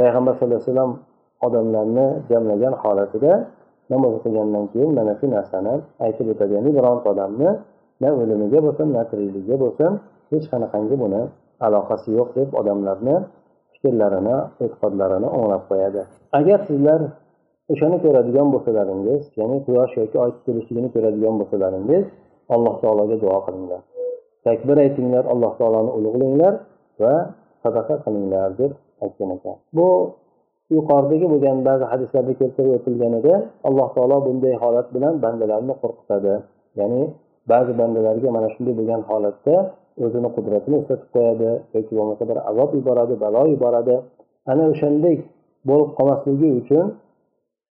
Payg'ambar 0.00 0.32
sallallohu 0.34 0.60
alayhi 0.60 0.70
vasallam 0.72 0.92
odamlarni 1.46 2.06
jamlagan 2.30 2.74
holatida 2.82 3.32
namoz 3.92 4.12
o'qigandan 4.18 4.64
keyin 4.72 4.90
mana 4.98 5.12
shu 5.20 5.26
narsani 5.36 5.74
aytib 6.06 6.26
o'tadi 6.32 6.52
ya'ni 6.58 6.70
bironta 6.76 7.06
odamni 7.14 7.50
na 8.02 8.08
o'limiga 8.20 8.60
bo'lsin 8.66 8.88
na 8.96 9.02
tirikligiga 9.10 9.56
bo'lsin 9.64 9.90
hech 10.32 10.46
qanaqangi 10.52 10.96
buni 11.02 11.22
aloqasi 11.66 12.08
yo'q 12.18 12.28
deb 12.38 12.48
odamlarni 12.60 13.16
fikrlarini 13.72 14.36
e'tiqodlarini 14.64 15.28
o'nglab 15.36 15.62
qo'yadi. 15.70 16.02
Agar 16.38 16.58
sizlar 16.68 17.00
o'shani 17.72 17.96
ko'radigan 18.04 18.48
bo'lsalaringiz 18.54 19.22
ya'ni 19.40 19.56
quyosh 19.66 19.92
yoki 20.00 20.16
oy 20.24 20.30
tutilishligini 20.36 20.88
ko'radigan 20.94 21.34
bo'lsalaringiz 21.40 22.04
alloh 22.54 22.74
taologa 22.82 23.16
duo 23.24 23.38
qilinglar. 23.46 23.80
Takbir 24.46 24.76
aytinglar 24.84 25.24
alloh 25.32 25.52
taoloni 25.60 25.90
ulug'langlar 25.98 26.54
va 27.02 27.14
sadaqa 27.64 27.94
qilinglar 28.04 28.48
deb 28.60 28.72
aytgan 29.04 29.30
ekan. 29.36 29.56
Bu 29.76 29.88
yuqoridagi 30.76 31.26
bo'lgan 31.32 31.58
ba'zi 31.68 31.84
hadislarda 31.92 32.32
keltirib 32.40 32.72
o'tilganida 32.78 33.34
alloh 33.68 33.88
taolo 33.96 34.16
bunday 34.26 34.54
holat 34.62 34.86
bilan 34.94 35.14
bandalarni 35.24 35.74
qo'rqitadi. 35.82 36.34
Ya'ni 36.80 37.02
ba'zi 37.50 37.72
bandalarga 37.80 38.28
mana 38.36 38.48
shunday 38.54 38.74
bo'lgan 38.80 39.02
holatda 39.10 39.54
o'zini 40.04 40.28
qudratini 40.36 40.76
eslatib 40.82 41.08
qo'yadi 41.14 41.50
yoki 41.76 41.92
bo'lmasa 41.98 42.22
bir 42.30 42.38
azob 42.50 42.70
yuboradi 42.78 43.14
balo 43.24 43.42
yuboradi 43.54 43.96
ana 44.52 44.64
o'shandek 44.72 45.18
bo'lib 45.68 45.90
qolmasligi 45.98 46.48
uchun 46.60 46.84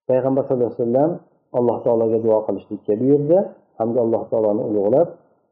payg'ambar 0.09 0.43
sallallohu 0.45 0.73
alayhi 0.73 0.83
vasallam 0.83 1.13
alloh 1.59 1.77
taologa 1.85 2.19
duo 2.27 2.39
qilishlikka 2.47 2.95
buyurdi. 3.01 3.39
Hamda 3.79 3.99
alloh 4.05 4.23
taoloni 4.31 4.63
ulug'lab 4.71 5.09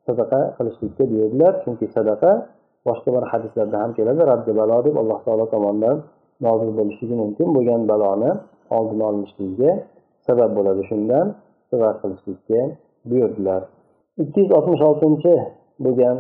sadaqa 0.07 0.41
qilishlikka 0.57 1.05
buyurdilar. 1.13 1.53
Chunki 1.65 1.87
sadaqa 1.97 2.31
boshqa 2.89 3.09
bir 3.17 3.25
hadislarda 3.33 3.77
ham 3.83 3.91
keladi. 3.99 4.21
Raddi 4.33 4.53
balo 4.61 4.77
deb 4.87 4.95
alloh 5.03 5.19
taolo 5.27 5.45
tomonidan 5.55 5.97
nozil 6.47 6.71
bo'lishligi 6.79 7.15
mumkin 7.23 7.49
bo'lgan 7.57 7.83
baloni 7.93 8.31
oldini 8.77 9.05
olishligiga 9.11 9.73
sabab 10.27 10.51
bo'ladi 10.59 10.83
shundan 10.91 11.27
sadaqa 11.71 11.97
qilishlikka 12.03 12.61
buyurdilar. 13.11 13.63
Ikki 14.23 14.41
yuz 14.41 14.51
oltmish 14.59 14.83
oltinchi 14.91 15.35
bo'lgan 15.85 16.17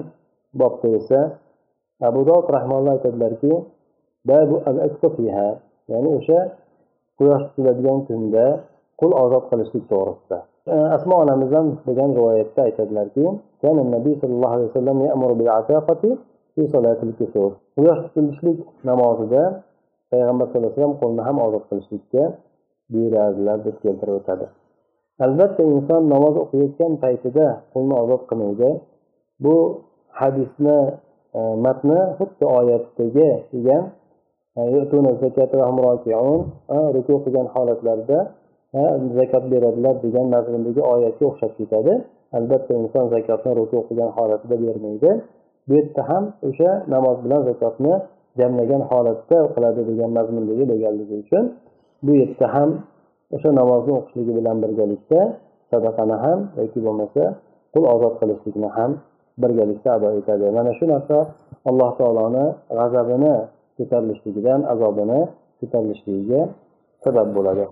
bobda 0.61 0.88
esa 0.99 1.20
abu 2.08 2.20
dovud 2.28 2.49
rahmonlar 2.56 2.92
aytadilarki 2.96 3.52
ya'ni 5.92 6.08
o'sha 6.18 6.38
quyosh 7.18 7.44
tutiladigan 7.49 7.99
kunda 8.08 8.44
qul 9.00 9.12
ozod 9.25 9.44
qilishlik 9.50 9.84
to'g'risida. 9.92 10.38
E, 10.72 10.75
Asmo 10.96 11.14
onamizdan 11.25 11.66
bo'lgan 11.87 12.11
rivoyatda 12.18 12.61
aytadilarki 12.68 13.25
nabiy 13.96 14.14
sallallohu 14.20 14.54
alayhi 14.56 14.70
vasallam 14.70 14.99
quyosh 17.76 18.00
tutilishlik 18.04 18.58
namozida 18.90 19.42
payg'ambar 20.11 20.46
sallallohu 20.46 20.68
alayhi 20.68 20.80
vasallam 20.80 20.96
qo'lni 21.02 21.22
ham 21.28 21.37
ozod 21.46 21.64
qilishlikka 21.70 22.22
buyurardilar 22.92 23.58
deb 23.66 23.76
keltirib 23.84 24.14
o'tadi. 24.20 24.46
Albatta 25.24 25.62
inson 25.74 26.02
namoz 26.14 26.34
o'qiyotgan 26.42 26.92
paytida 27.04 27.46
qo'lni 27.72 27.94
ozod 28.02 28.22
qilmaydi. 28.30 28.70
Bu 29.44 29.56
hadisni 30.20 30.78
e, 31.38 31.40
matni 31.64 32.00
xuddi 32.18 32.44
oyatdagi 32.58 33.28
degan 33.54 33.82
e, 34.58 34.60
ruku 36.94 37.14
qilgan 37.24 37.46
holatlarida 37.54 38.18
zakot 39.18 39.44
beradilar 39.52 39.94
degan 40.06 40.26
mazmundagi 40.34 40.80
oyatga 40.94 41.24
o'xshab 41.30 41.52
ketadi. 41.58 41.92
Albatta 42.38 42.72
inson 42.82 43.04
zakotni 43.14 43.50
ruku 43.60 43.76
qilgan 43.88 44.10
holatida 44.16 44.56
bermaydi. 44.64 45.10
Bu 45.68 45.72
yerda 45.78 46.02
ham 46.10 46.24
o'sha 46.48 46.70
namoz 46.94 47.16
bilan 47.24 47.40
zakotni 47.48 47.94
jamlagan 48.38 48.82
holatda 48.90 49.38
qiladi 49.54 49.80
degan 49.90 50.10
mazmundagi 50.18 50.64
bo'lganligi 50.70 51.14
uchun 51.24 51.44
bu 52.06 52.12
yerda 52.20 52.46
ham 52.54 52.70
o'sha 53.34 53.50
namozni 53.60 53.92
o'qishligi 53.98 54.32
bilan 54.38 54.56
birgalikda 54.64 55.20
sadaqani 55.70 56.16
ham 56.24 56.38
yoki 56.60 56.78
bo'lmasa 56.86 57.22
qul 57.72 57.84
ozod 57.94 58.14
qilishlikni 58.20 58.68
ham 58.76 58.90
birgalikda 59.42 59.88
ado 59.96 60.08
etadi. 60.20 60.46
Mana 60.58 60.72
shu 60.78 60.84
narsa 60.94 61.16
alloh 61.70 61.90
taoloni 62.00 62.44
g'azabini 62.78 63.34
ko'tarilishligidan 63.76 64.60
azobini 64.72 65.20
ko'tarilishligiga 65.60 66.40
sabab 67.04 67.28
bo'ladi. 67.36 67.64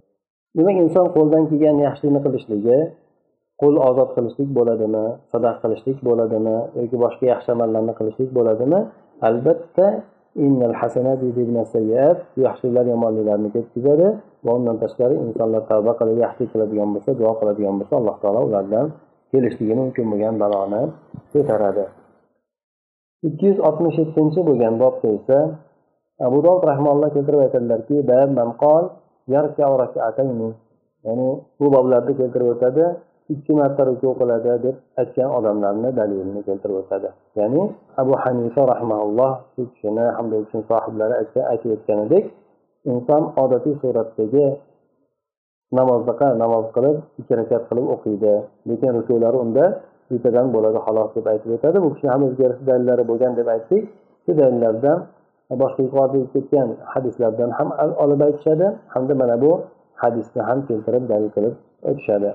Demak 0.56 0.76
inson 0.84 1.06
qo'ldan 1.16 1.42
kelgan 1.50 1.76
yaxshilikni 1.86 2.20
qilishligi 2.26 2.78
qo'l 3.60 3.76
ozod 3.88 4.10
qilishlik 4.16 4.50
bo'ladimi 4.58 5.04
sadaq 5.32 5.56
qilishlik 5.62 5.98
bo'ladimi 6.08 6.56
yoki 6.80 6.96
boshqa 7.04 7.24
yaxshi 7.32 7.48
amallarni 7.56 7.92
qilishlik 7.98 8.30
bo'ladimi 8.38 8.80
albatta 9.28 9.86
yaxshiliklar 12.44 12.84
yomonliklarni 12.92 13.48
ketkazadi 13.56 14.08
va 14.44 14.50
undan 14.58 14.76
tashqari 14.82 15.14
insonlar 15.26 15.62
tavba 15.70 15.92
qilib 16.00 16.18
yaxshilik 16.24 16.50
qiladigan 16.54 16.88
bo'lsa 16.94 17.10
duo 17.20 17.32
qiladigan 17.40 17.74
bo'lsa 17.80 17.94
alloh 18.00 18.16
taolo 18.22 18.40
ulardan 18.48 18.86
kelishligi 19.32 19.74
mumkin 19.82 20.04
bo'lgan 20.12 20.34
baloni 20.42 20.82
ko'taradi. 21.32 21.84
Ikki 23.28 23.44
yuz 23.50 23.58
oltmish 23.68 23.96
yettinchi 24.02 24.40
bo'lgan 24.48 24.74
bobda 24.82 25.08
esa 25.18 25.38
abu 26.26 26.38
dovud 26.46 26.62
rahmonalloh 26.70 27.10
keltirib 27.16 27.40
aytadilarki 27.46 27.96
ya'ni 31.06 31.28
bu 31.60 31.66
boblarda 31.74 32.12
keltirib 32.20 32.48
o'tadi. 32.54 32.84
Ikki 33.34 33.52
marta 33.60 33.82
ruku 33.88 34.08
qiladi 34.20 34.52
deb 34.64 34.76
aytgan 35.00 35.30
odamlarni 35.38 35.90
dalilini 35.98 36.42
keltirib 36.48 36.76
o'tadi. 36.82 37.08
Ya'ni 37.38 37.62
abu 38.02 38.14
hanifa 38.22 38.62
rahmaulloh 38.72 39.32
shu 39.54 39.62
kishini 39.72 40.06
hamda 40.16 40.34
u 40.40 40.42
kishini 40.46 40.64
sohiblari 40.70 41.14
aytib 41.52 41.70
o'tganidek 41.76 42.24
inson 42.92 43.22
odatiy 43.42 43.74
suratdagi 43.82 44.46
namozdaqa 45.78 46.28
namoz 46.42 46.66
qilib 46.76 46.96
ikki 47.20 47.32
rakat 47.40 47.62
qilib 47.70 47.86
o'qiydi. 47.94 48.32
Lekin 48.68 48.90
rukulari 48.98 49.38
unda 49.44 49.64
bittadan 50.10 50.46
bo'ladi 50.54 50.78
xolos 50.86 51.10
deb 51.16 51.26
aytib 51.32 51.50
o'tadi. 51.56 51.76
Bu 51.84 51.88
kishini 51.94 52.10
ham 52.14 52.22
o'zga 52.28 52.48
dalillari 52.68 53.04
bo'lgan 53.10 53.32
deb 53.40 53.48
aytdik. 53.54 53.82
Shu 54.24 54.30
dalillardan 54.40 54.98
boshqa 55.62 55.80
yuqorida 55.86 56.18
ketgan 56.34 56.68
hadislardan 56.92 57.50
ham 57.58 57.68
olib 58.04 58.20
aytishadi 58.28 58.66
hamda 58.94 59.14
mana 59.22 59.36
bu 59.44 59.52
hadisni 60.02 60.42
ham 60.48 60.58
keltirib 60.68 61.04
dalil 61.12 61.30
qilib 61.36 61.54
o'tishadi 61.90 62.30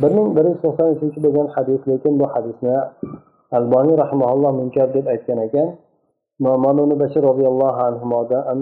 bir 0.00 0.10
ming 0.16 0.28
bir 0.36 0.44
yuz 0.50 0.58
to'qson 0.64 0.88
uchinchi 0.94 1.18
bo'lgan 1.24 1.46
hadis 1.54 1.80
lekin 1.90 2.12
bu 2.20 2.26
hadisni 2.34 2.76
alboniy 3.58 3.96
rahmaulloh 4.04 4.52
munkar 4.60 4.88
deb 4.96 5.06
aytgan 5.14 5.38
ekan 5.46 5.68
nomon 6.46 6.78
bashir 7.02 7.22
roziyallohu 7.30 7.80
anhudan 7.88 8.58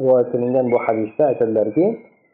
rivoyat 0.00 0.28
qilingan 0.32 0.66
bu 0.72 0.78
hadisda 0.86 1.22
aytadilarki 1.30 1.86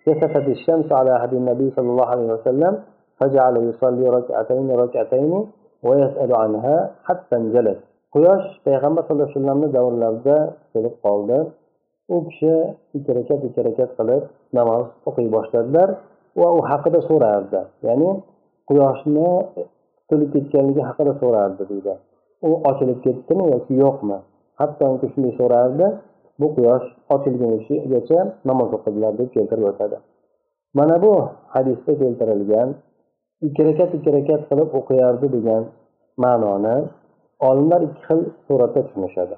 كسفت 0.06 0.46
الشمس 0.56 0.88
على 0.98 1.10
عهد 1.20 1.32
النبي 1.40 1.66
صلى 1.76 1.88
الله 1.92 2.08
عليه 2.14 2.28
وسلم 2.34 2.72
فجعل 3.18 3.54
يصلي 3.68 4.08
ركعتين 4.18 4.70
ركعتين 4.70 5.32
ويسأل 5.86 6.30
عنها 6.42 6.76
حتى 7.04 7.36
انجلت 7.36 7.78
quyosh 8.14 8.46
payg'ambar 8.64 9.02
sallallohu 9.04 9.28
alayhi 9.28 9.38
vasallamni 9.38 9.68
davrlarida 9.76 10.36
kelib 10.72 10.94
qoldi 11.04 11.38
u 12.14 12.16
kishi 12.28 12.54
ikki 12.96 13.10
rakat 13.18 13.40
ikki 13.48 13.60
rakat 13.68 13.90
qilib 13.98 14.22
namoz 14.58 14.84
o'qiy 15.08 15.28
boshladilar 15.36 15.88
va 16.40 16.48
u 16.58 16.60
haqida 16.70 17.00
so'rardi 17.10 17.60
ya'ni 17.86 18.10
quyoshni 18.69 19.29
to'lib 20.09 20.29
ketganligi 20.35 20.81
haqida 20.89 21.13
so'rardi 21.21 21.63
deydi. 21.71 21.93
U 22.47 22.49
ochilib 22.69 22.99
ketdimi 23.05 23.43
yoki 23.53 23.73
yo'qmi? 23.83 24.17
Hattoki 24.59 25.07
shunday 25.13 25.33
so'rardi 25.41 25.87
bu 26.39 26.47
quyosh 26.55 26.85
ochilgunigacha 27.15 28.19
namoz 28.49 28.69
o'qidilar 28.77 29.13
deb 29.19 29.29
keltirib 29.35 29.65
o'tadi. 29.71 29.97
Mana 30.77 30.95
bu 31.03 31.13
hadisda 31.53 31.91
keltirilgan 32.01 32.69
ikki 33.47 33.61
rakat 33.67 33.91
ikki 33.97 34.09
rakat 34.17 34.41
qilib 34.49 34.69
o'qiyardi 34.79 35.27
degan 35.35 35.63
ma'noni 36.23 36.75
olimlar 37.49 37.81
ikki 37.87 38.01
xil 38.07 38.19
suratda 38.47 38.81
tushunishadi. 38.87 39.35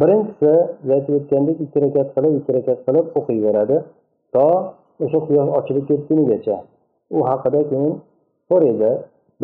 Birinchisi 0.00 0.52
aytib 0.94 1.14
o'tgandek 1.18 1.56
ikki 1.64 1.78
rakat 1.84 2.08
qilib 2.16 2.34
ikki 2.40 2.52
rakat 2.56 2.78
qilib 2.86 3.06
o'qiyveradi. 3.18 3.76
To 4.34 4.46
o'sha 5.04 5.18
quyosh 5.26 5.50
ochilib 5.58 5.84
ketgunigacha. 5.90 6.56
U 7.16 7.18
haqida 7.30 7.60
keyin 7.70 7.94
so'raydi 8.50 8.90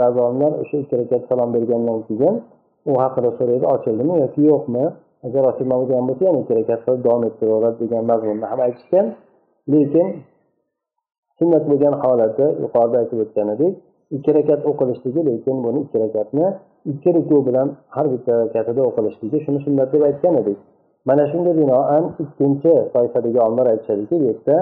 ba'zi 0.01 0.19
olimlar 0.27 0.53
o'sha 0.63 0.77
ikki 0.83 0.95
rakat 1.01 1.23
salom 1.31 1.51
bergandan 1.57 1.99
keyin 2.09 2.35
u 2.91 2.93
haqida 3.03 3.31
so'raydi 3.39 3.67
ochildimi 3.75 4.15
yoki 4.25 4.41
yo'qmi? 4.53 4.85
Agar 5.27 5.43
ochilmagan 5.51 6.05
bo'lsa 6.09 6.23
yana 6.29 6.39
ikki 6.43 6.55
rakat 6.61 6.81
qilib 6.85 7.03
davom 7.07 7.23
ettiraveradi 7.29 7.79
degan 7.83 8.03
mazmunda 8.11 8.47
ham 8.53 8.61
aytishgan. 8.67 9.07
Lekin 9.73 10.07
sunnat 11.39 11.65
bo'lgan 11.71 11.95
holati 12.03 12.47
yuqorida 12.65 12.97
aytib 13.03 13.19
o'tganidek 13.25 13.73
ikki 14.17 14.31
rakat 14.37 14.61
o'qilishligi 14.71 15.21
lekin 15.31 15.57
buni 15.65 15.79
ikki 15.85 15.97
rakatni 16.05 16.47
ikki 16.93 17.11
ruku 17.17 17.37
bilan 17.49 17.69
har 17.97 18.07
bitta 18.13 18.33
rakatida 18.43 18.83
o'qilishligi 18.91 19.39
shuni 19.45 19.61
sunnat 19.67 19.89
deb 19.95 20.03
aytgan 20.09 20.35
edik 20.43 20.59
mana 21.09 21.25
shunga 21.33 21.53
binoan 21.61 22.05
ikkinchi 22.25 22.73
toifadagi 22.95 23.39
olimlar 23.47 23.67
aytishadiki 23.73 24.15
bu 24.21 24.25
yerda 24.29 24.57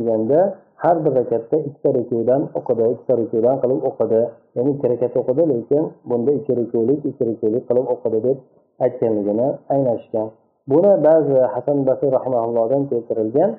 deganda 0.00 0.40
har 0.82 0.96
bir 1.04 1.12
rakatda 1.20 1.56
ikkita 1.68 1.90
rukudan 1.98 2.42
o'qidi 2.58 2.84
ikkita 2.94 3.14
rukudan 3.20 3.56
qilib 3.62 3.80
o'qidi. 3.90 4.22
Ya'ni 4.56 4.70
ikki 4.74 4.86
rakat 4.92 5.14
o'qidi 5.20 5.42
lekin 5.52 5.84
bunda 6.10 6.30
ikki 6.38 6.52
rukulik 6.60 7.00
ikki 7.10 7.24
rukulik 7.30 7.62
qilib 7.68 7.86
o'qidi 7.94 8.18
deb 8.26 8.38
aytganligini 8.84 9.48
anglashgan 9.74 10.28
buni 10.70 10.92
ba'zi 11.08 11.38
hasan 11.54 11.78
basir 11.88 12.10
rahmaullohdan 12.18 12.82
keltirilgan 12.90 13.50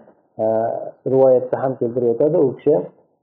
e, 0.44 0.46
rivoyatda 1.14 1.56
ham 1.64 1.72
keltirib 1.80 2.10
o'tadi. 2.14 2.38
U 2.48 2.50
kishi 2.58 2.76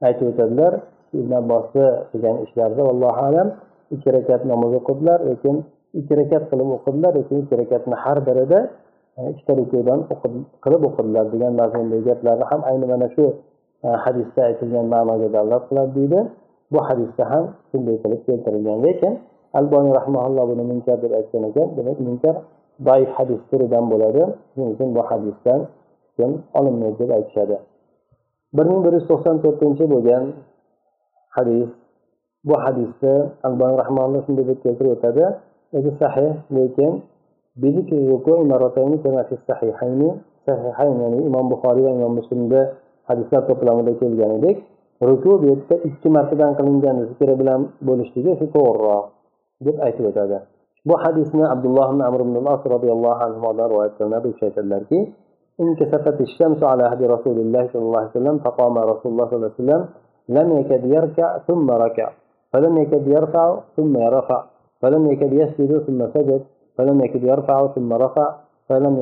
aytib 0.08 0.26
o'tadilar 0.32 0.72
ibn 1.20 1.32
abbosni 1.40 1.86
qilgan 2.10 2.36
ishlarida 2.46 2.82
allohu 2.92 3.20
alam 3.28 3.48
ikki 3.94 4.08
rakat 4.16 4.42
namoz 4.52 4.72
o'qidilar 4.80 5.18
lekin 5.30 5.56
ikki 6.00 6.14
rakat 6.20 6.42
qilib 6.50 6.68
o'qidilar 6.76 7.12
lekin 7.18 7.36
ikki 7.44 7.54
rakatni 7.62 7.96
har 8.04 8.18
birida 8.28 8.60
e, 9.18 9.20
ikkita 9.32 9.52
rukudan 9.60 9.98
qilib 10.64 10.82
o'qidilar 10.88 11.24
degan 11.34 11.52
mazmundagi 11.60 12.04
gaplarni 12.10 12.44
ham 12.50 12.60
ayni 12.70 12.86
mana 12.92 13.08
shu 13.14 13.24
hadisda 14.04 14.40
aytilgan 14.48 14.86
ma'noga 14.94 15.28
dalolat 15.34 15.64
qiladi 15.68 15.92
deydi. 15.98 16.20
Bu 16.72 16.80
hadisda 16.88 17.24
ham 17.32 17.44
shunday 17.70 17.96
qilib 18.02 18.20
keltirilgan. 18.26 18.78
Lekin 18.86 19.12
alboniy 19.58 19.92
rahmaulloh 20.00 20.44
buni 20.52 20.64
munkar 20.70 20.96
deb 21.04 21.12
aytgan 21.18 21.42
ekan. 21.50 21.68
Demak 21.76 21.98
munkar 22.00 22.34
zaif 22.86 23.10
hadis 23.18 23.40
turidan 23.50 23.84
bo'ladi. 23.92 24.22
Shuning 24.52 24.70
uchun 24.74 24.88
bu 24.96 25.02
hadisdan 25.10 25.60
hukm 26.16 26.32
olinmaydi 26.58 26.98
deb 27.02 27.10
aytishadi. 27.18 27.56
bir 28.56 28.64
ming 28.70 28.80
bir 28.84 28.92
yuz 28.96 29.06
to'qson 29.10 29.36
to'rtinchi 29.44 29.84
bo'lgan 29.92 30.24
hadis 31.36 31.70
bu 32.48 32.54
hadisni 32.64 33.14
alboniy 33.46 33.76
rahmaulloh 33.82 34.20
shunday 34.26 34.44
deb 34.50 34.58
keltirib 34.64 34.92
o'tadi. 34.96 35.24
O'zi 35.76 35.90
sahih 36.00 36.32
lekin 36.56 36.92
sahihayn 40.46 40.94
ya'ni 41.02 41.18
imom 41.28 41.46
buxoriy 41.52 41.84
va 41.86 41.92
imom 41.98 42.12
muslimda 42.20 42.60
hadislar 43.08 43.42
to'plamida 43.48 43.92
kelganidek 44.00 44.56
ruku 45.08 45.30
bu 45.40 45.46
yerda 45.50 45.76
ikki 45.88 46.08
martadan 46.16 46.52
qilingan 46.58 46.96
zikri 47.10 47.34
bilan 47.40 47.60
bo'lishligi 47.88 48.32
shu 48.40 48.46
to'g'riroq 48.56 49.04
deb 49.66 49.76
aytib 49.86 50.04
o'tadi 50.10 50.38
bu 50.88 50.94
hadisni 51.04 51.44
abdulloh 51.54 51.86
ibn 51.92 52.00
amr 52.08 52.20
ibn 52.26 52.36
as 52.54 52.62
roziyallohu 52.74 53.20
anhudan 53.26 53.66
rivoyat 53.72 53.92
qilinadi 53.98 54.26
u 54.28 54.32
kishi 54.34 54.44
aytadilarki 54.50 55.00
انكسفت 55.64 56.18
الشمس 56.28 56.60
على 56.70 56.82
عهد 56.90 57.02
رسول 57.14 57.36
الله 57.44 57.62
صلى 57.72 57.84
الله 57.86 58.00
عليه 58.02 58.16
وسلم 58.16 58.36
فقام 58.46 58.74
رسول 58.92 59.08
الله 59.12 59.26
صلى 59.26 59.36
الله 59.36 59.52
عليه 59.52 59.62
وسلم 59.62 59.82
لم 60.36 60.48
يكد 60.58 60.82
يركع 60.96 61.28
ثم 61.48 61.70
ركع 61.84 62.08
فلم 62.52 62.74
يكد 62.82 63.04
يرفع 63.16 63.46
ثم 63.76 63.94
رفع 64.16 64.44
فلم 64.82 65.02
يكد 65.12 65.32
يسجد 65.32 65.72
ثم 65.86 66.00
سجد 66.14 66.42
فلم 66.76 66.96
يكد 67.04 67.22
يرفع 67.24 67.66
ثم 67.74 67.92
رفع 67.92 68.26
فلم 68.68 68.94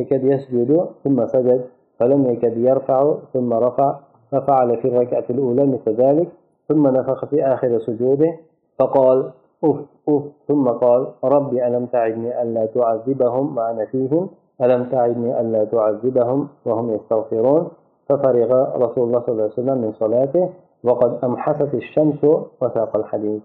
يكد 0.00 0.24
يسجد 0.24 0.70
ثم 1.04 1.26
سجد 1.26 1.60
فلم 1.98 2.26
يكد 2.26 2.56
يرفع 2.56 3.14
ثم 3.32 3.52
رفع 3.52 3.96
ففعل 4.30 4.76
في 4.76 4.88
الركعة 4.88 5.24
الأولى 5.30 5.66
مثل 5.66 5.94
ذلك 5.94 6.28
ثم 6.68 6.86
نفخ 6.86 7.24
في 7.24 7.44
آخر 7.44 7.78
سجوده 7.78 8.32
فقال 8.78 9.30
أف 9.64 9.76
أف 10.08 10.22
ثم 10.48 10.68
قال 10.68 11.06
ربي 11.24 11.66
ألم 11.66 11.86
تعدني 11.86 12.42
ألا 12.42 12.66
تعذبهم؟ 12.66 13.58
وأنا 13.58 13.84
فيهم. 13.84 14.28
ألم 14.62 14.84
تعدني 14.84 15.40
ألا 15.40 15.64
تعذبهم؟ 15.64 16.48
وهم 16.66 16.94
يستغفرون. 16.94 17.68
ففرغ 18.08 18.50
رسول 18.84 19.04
الله 19.04 19.20
صلى 19.20 19.32
الله 19.32 19.42
عليه 19.42 19.52
وسلم 19.52 19.78
من 19.78 19.92
صلاته 19.92 20.50
وقد 20.84 21.24
أمحست 21.24 21.74
الشمس 21.74 22.24
وساق 22.60 22.96
الحديث 22.96 23.42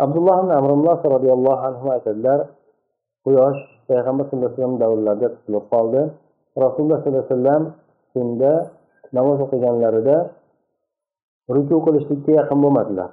عبد 0.00 0.16
الله 0.16 0.40
بن 0.42 0.50
عمرو 0.50 0.74
بن 0.74 0.82
العاص 0.82 1.06
رضي 1.06 1.32
الله 1.32 1.58
عنهما 1.60 1.90
aytadilar 1.98 2.40
quyosh 3.26 3.60
payg'ambar 3.88 4.26
sallallohu 4.26 4.46
alayhi 4.46 4.58
vasallam 4.58 4.78
davrlarida 4.82 5.28
tutilib 5.34 5.64
qoldi 5.70 6.02
rasululloh 6.64 6.98
sollallohu 7.02 7.24
alayhi 7.24 7.34
vasallam 7.34 7.62
shunda 8.12 8.52
namoz 9.16 9.38
o'qiganlarida 9.44 10.16
ruku 11.56 11.76
qilishlikka 11.86 12.32
yaqin 12.40 12.58
bo'lmadilar. 12.64 13.10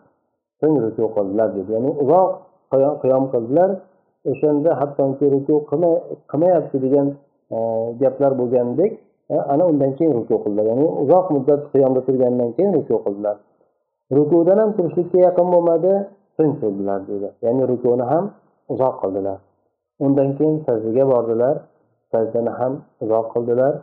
So'ng 0.60 0.76
ruku 0.86 1.06
qildilar 1.16 1.50
dedi. 1.58 1.70
Ya'ni 1.76 1.92
uzoq 2.04 2.30
qiyom 3.04 3.26
qildilar. 3.34 3.70
O'shanda 4.32 4.72
hattoki 4.82 5.26
ruku 5.36 5.56
qilmayapti 6.30 6.78
degan 6.86 7.08
e, 7.56 7.58
gaplar 8.02 8.32
bo'lgandek 8.40 8.92
e, 9.34 9.36
ana 9.54 9.64
undan 9.72 9.92
keyin 9.98 10.14
ruku 10.20 10.36
qildilar. 10.44 10.66
Ya'ni 10.72 10.88
uzoq 11.04 11.26
muddat 11.36 11.62
qiyomda 11.74 12.02
turgandan 12.08 12.50
keyin 12.56 12.72
ruku 12.78 12.96
qildilar. 13.06 13.36
Rukudan 14.18 14.58
ham 14.62 14.70
turishlikka 14.78 15.18
yaqin 15.28 15.48
bo'lmadi 15.54 15.94
so'ng 16.38 16.54
turdilar 16.62 17.00
deydi 17.10 17.30
ya'ni 17.46 17.64
rukuni 17.72 18.06
ham 18.12 18.26
uzoq 18.74 18.96
qildilar. 19.02 19.38
Undan 20.06 20.30
keyin 20.38 20.56
sajdaga 20.66 21.04
bordilar. 21.14 21.56
Sajdani 22.12 22.52
ham 22.60 22.74
uzoq 23.04 23.26
qildilar. 23.34 23.74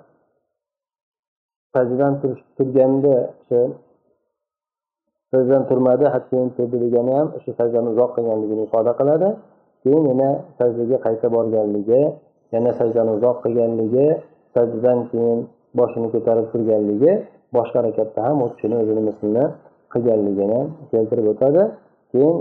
Sajdadan 1.74 2.12
turganda 2.56 3.16
o'sha 3.40 3.60
sajdadan 5.30 5.62
turmadi 5.70 6.06
hatto 6.14 6.38
turdi 6.56 6.76
degani 6.84 7.12
ham 7.18 7.28
o'sha 7.36 7.52
sajdani 7.60 7.88
uzoq 7.94 8.10
qilganligini 8.16 8.62
ifoda 8.68 8.92
qiladi. 9.00 9.28
Keyin 9.82 10.04
yana 10.10 10.30
sajdaga 10.58 10.96
qayta 11.06 11.26
borganligi 11.36 12.02
yana 12.54 12.70
sajdani 12.80 13.10
uzoq 13.18 13.36
qilganligi 13.44 14.06
sajdadan 14.54 14.98
keyin 15.10 15.38
boshini 15.78 16.08
ko'tarib 16.14 16.46
turganligi 16.52 17.12
boshqa 17.56 17.76
harakatda 17.80 18.20
ham 18.26 18.36
u 18.44 18.46
kishini 18.54 18.76
o'zini 18.82 19.02
mislini 19.08 19.44
qilganligini 19.92 20.60
keltirib 20.90 21.26
o'tadi. 21.32 21.62
Keyin 22.12 22.36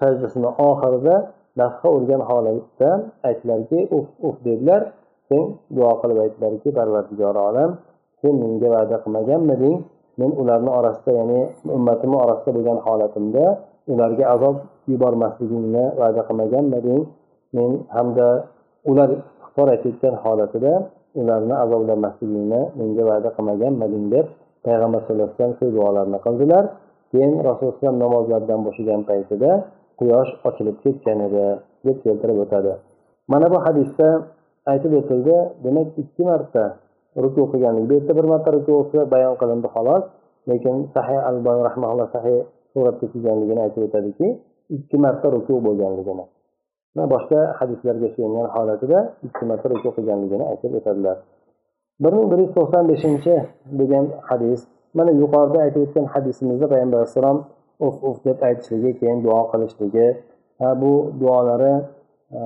sajdasini 0.00 0.50
oxirida 0.68 1.16
nafqa 1.60 1.88
urgan 1.96 2.22
holatda 2.30 2.90
aytdilarki 3.28 3.78
uf 3.96 4.06
uf 4.28 4.36
dedilar. 4.46 4.82
So'ng 5.28 5.46
duo 5.76 5.92
qilib 6.00 6.18
aytdilarki 6.24 6.68
parvardigori 6.78 7.40
olam 7.48 7.70
sen 8.20 8.34
menga 8.42 8.68
va'da 8.74 8.96
qilmaganmiding? 9.04 9.76
Men 10.20 10.30
ularni 10.42 10.70
orasida 10.78 11.12
ya'ni 11.20 11.40
ummatimni 11.76 12.18
orasida 12.24 12.50
bo'lgan 12.56 12.78
holatimda 12.86 13.44
ularga 13.92 14.24
azob 14.34 14.56
yubormasligingni 14.92 15.84
va'da 16.00 16.22
qilmaganmiding? 16.28 17.00
Men 17.56 17.70
hamda 17.96 18.28
ular 18.90 19.10
istig'for 19.18 19.68
aytayotgan 19.74 20.14
holatida 20.24 20.72
ularni 21.20 21.54
azoblamasligingni 21.64 22.60
menga 22.80 23.02
va'da 23.10 23.30
qilmaganmiding? 23.36 24.04
deb 24.14 24.26
payg'ambar 24.66 25.00
sallallohu 25.04 25.28
alayhi 25.28 25.38
vasallam 25.38 25.58
shu 25.60 25.66
duolarni 25.76 26.18
qildilar. 26.26 26.64
Keyin 27.12 27.32
rasululloh 27.48 27.94
namozlaridan 28.04 28.60
bo'shagan 28.66 29.00
paytida 29.10 29.50
quyosh 29.98 30.30
ochilib 30.48 30.76
ketgan 30.84 31.18
edi 31.26 31.44
deb 31.86 31.96
keltirib 32.04 32.38
o'tadi. 32.44 32.72
Mana 33.32 33.46
bu 33.52 33.58
hadisda 33.66 34.08
aytib 34.72 34.92
o'tildi 35.00 35.36
demak 35.64 35.88
ikki 36.02 36.22
marta 36.30 36.64
ruku 37.24 37.42
qilganlik 37.52 37.84
bu 37.88 37.92
yerda 37.98 38.12
bir 38.18 38.26
marta 38.32 38.48
rukusi 38.56 38.98
bayon 39.12 39.34
qilindi 39.40 39.68
xolos 39.74 40.04
lekin 40.50 40.76
sahih 40.94 41.20
al 41.28 41.36
rahmaulloh 41.68 42.08
sahih 42.16 42.38
suratda 42.72 43.04
kelganligini 43.12 43.60
aytib 43.66 43.82
o'tadiki 43.88 44.28
ikki 44.76 44.96
marta 45.04 45.26
ruku 45.34 45.54
bo'lganligini. 45.66 46.24
Va 46.96 47.04
boshqa 47.14 47.40
hadislarga 47.58 48.08
suyangan 48.14 48.46
holatida 48.54 48.98
ikki 49.26 49.44
marta 49.50 49.66
ruku 49.72 49.88
qilganligini 49.96 50.44
aytib 50.52 50.72
o'tadilar. 50.80 51.18
bir 52.00 52.12
ming 52.12 52.32
bir 52.32 52.38
yuz 52.42 52.52
to'qson 52.56 52.84
beshinchi 52.90 53.34
bo'lgan 53.78 54.06
hadis 54.28 54.60
mana 54.98 55.10
yuqorida 55.22 55.58
aytib 55.64 55.80
o'tgan 55.86 56.06
hadisimizda 56.14 56.66
payg'ambar 56.72 56.98
alayhissalom 56.98 57.38
uf 57.86 57.96
uf 58.08 58.18
deb 58.26 58.38
aytishligi 58.48 58.90
keyin 59.00 59.18
duo 59.26 59.40
qilishligi. 59.52 60.08
Bu 60.82 60.92
duolari 61.20 61.74
e, 62.36 62.40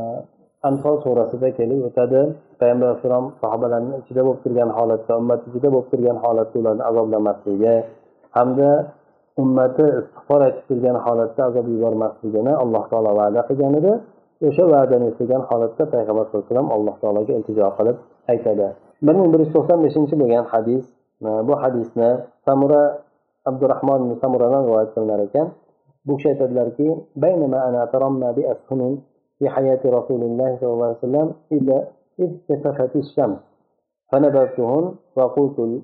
anfol 0.68 0.96
surasida 1.04 1.48
kelib 1.58 1.80
o'tadi. 1.88 2.20
Payg'ambar 2.60 2.86
alayhissalom 2.88 3.26
sahobalarni 3.42 3.94
ichida 4.02 4.22
bo'lib 4.26 4.40
turgan 4.44 4.70
holatda 4.78 5.12
ummat 5.20 5.40
ichida 5.48 5.68
bo'lib 5.74 5.88
turgan 5.92 6.18
holatda 6.24 6.56
ularni 6.62 6.84
azoblamasligi 6.90 7.74
hamda 8.36 8.70
ummati 9.42 9.86
istig'for 10.00 10.40
aytib 10.46 10.64
turgan 10.70 10.96
holatda 11.06 11.40
azob 11.48 11.66
yubormasligini 11.74 12.52
alloh 12.62 12.84
taolo 12.90 13.12
va'da 13.20 13.40
qilgan 13.48 13.72
edi. 13.80 13.92
O'sha 14.48 14.64
va'dani 14.72 15.06
eslagan 15.10 15.42
holatda 15.50 15.84
payg'ambar 15.94 16.24
sallallohu 16.24 16.44
alayhi 16.44 16.54
vasallam 16.54 16.70
alloh 16.76 16.94
taologa 17.02 17.32
iltijo 17.38 17.68
qilib 17.78 17.96
aytadi. 18.32 18.66
Bir 19.06 19.14
ming 19.18 19.28
bir 19.32 19.40
yuz 19.44 19.50
to'qson 19.56 19.78
beshinchi 19.86 20.14
bo'lgan 20.22 20.44
hadis 20.52 20.84
e, 21.26 21.28
bu 21.48 21.54
hadisni 21.62 22.10
samura 22.46 22.82
abdurahmon 23.48 24.18
samuradan 24.20 24.62
rivoyat 24.66 24.90
qilinar 24.94 25.20
ekan. 25.26 25.46
Bu 26.06 26.16
kishi 26.16 26.28
aytadilarki 26.34 26.86
في 29.38 29.48
حياة 29.48 29.80
رسول 29.84 30.22
الله 30.22 30.56
صلى 30.60 30.72
الله 30.72 30.86
عليه 30.86 30.96
وسلم 30.96 31.32
إذا 31.52 31.88
إذ 32.20 32.30
كسفت 32.48 32.96
الشمس 32.96 33.38
فنبذتهن 34.12 34.94
وقلت 35.16 35.82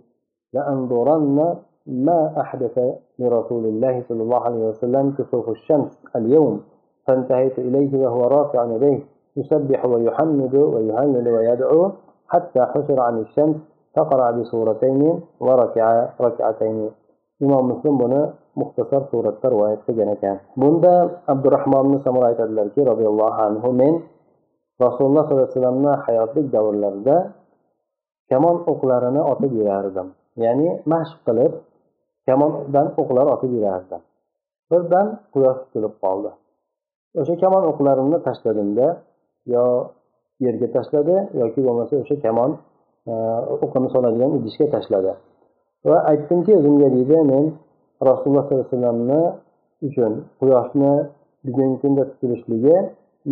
لأنظرن 0.52 1.56
ما 1.86 2.40
أحدث 2.40 2.78
لرسول 3.18 3.64
الله 3.64 4.02
صلى 4.08 4.22
الله 4.22 4.40
عليه 4.40 4.68
وسلم 4.68 5.14
كسوف 5.18 5.48
الشمس 5.48 5.90
اليوم 6.16 6.60
فانتهيت 7.06 7.58
إليه 7.58 8.06
وهو 8.06 8.20
رافع 8.20 8.64
يديه 8.64 9.00
يسبح 9.36 9.84
ويحمد 9.84 10.54
ويهلل 10.54 11.28
ويدعو 11.28 11.90
حتى 12.28 12.60
حشر 12.60 13.00
عن 13.00 13.18
الشمس 13.18 13.56
فقرأ 13.96 14.30
بسورتين 14.30 15.20
وركع 15.40 16.08
ركعتين 16.20 16.90
imom 17.44 17.64
muslim 17.72 17.94
buni 18.02 18.22
muxtasar 18.60 19.02
suratda 19.10 19.46
rivoyat 19.54 19.80
qilgan 19.86 20.10
ekan. 20.16 20.36
Bunda 20.60 20.94
abdurahmonni 21.32 21.96
ibn 21.96 21.98
samur 22.06 22.24
aytadilarki 22.30 22.80
roziyallohu 22.90 23.40
anhu 23.48 23.68
men 23.80 23.94
rasululloh 24.84 25.24
sollallohu 25.26 25.46
alayhi 25.46 25.54
vasallamni 25.54 25.92
hayotlik 26.06 26.46
davrlarida 26.54 27.16
kamon 28.30 28.56
o'qlarini 28.72 29.22
otib 29.32 29.52
yurardim. 29.58 30.08
Ya'ni 30.44 30.68
mashq 30.92 31.18
qilib 31.26 31.52
kamondan 32.28 32.86
o'qlar 33.00 33.26
otib 33.34 33.50
yurardim. 33.56 34.00
Birdan 34.70 35.06
quyosh 35.34 35.58
tutilib 35.64 35.94
qoldi. 36.04 36.30
O'sha 37.20 37.34
kamon 37.44 37.62
o'qlarimni 37.70 38.18
tashladimda 38.26 38.86
yo 39.54 39.64
yerga 40.44 40.68
tashladi 40.76 41.16
yoki 41.40 41.60
bo'lmasa 41.66 41.92
o'sha 42.02 42.16
kamon 42.26 42.50
e, 43.10 43.14
o'qini 43.64 43.88
soladigan 43.94 44.30
idishga 44.38 44.66
tashladi. 44.74 45.12
Va 45.88 45.98
aytdimki 46.10 46.52
o'zimga 46.58 46.88
deydi 46.96 47.18
men 47.32 47.44
rasululloh 48.08 48.44
sollallohu 48.44 48.64
alayhi 48.64 48.74
vasallamni 48.74 49.22
uchun 49.86 50.12
quyoshni 50.40 50.92
bugungi 51.46 51.76
kunda 51.82 52.02
tutilishligi 52.10 52.76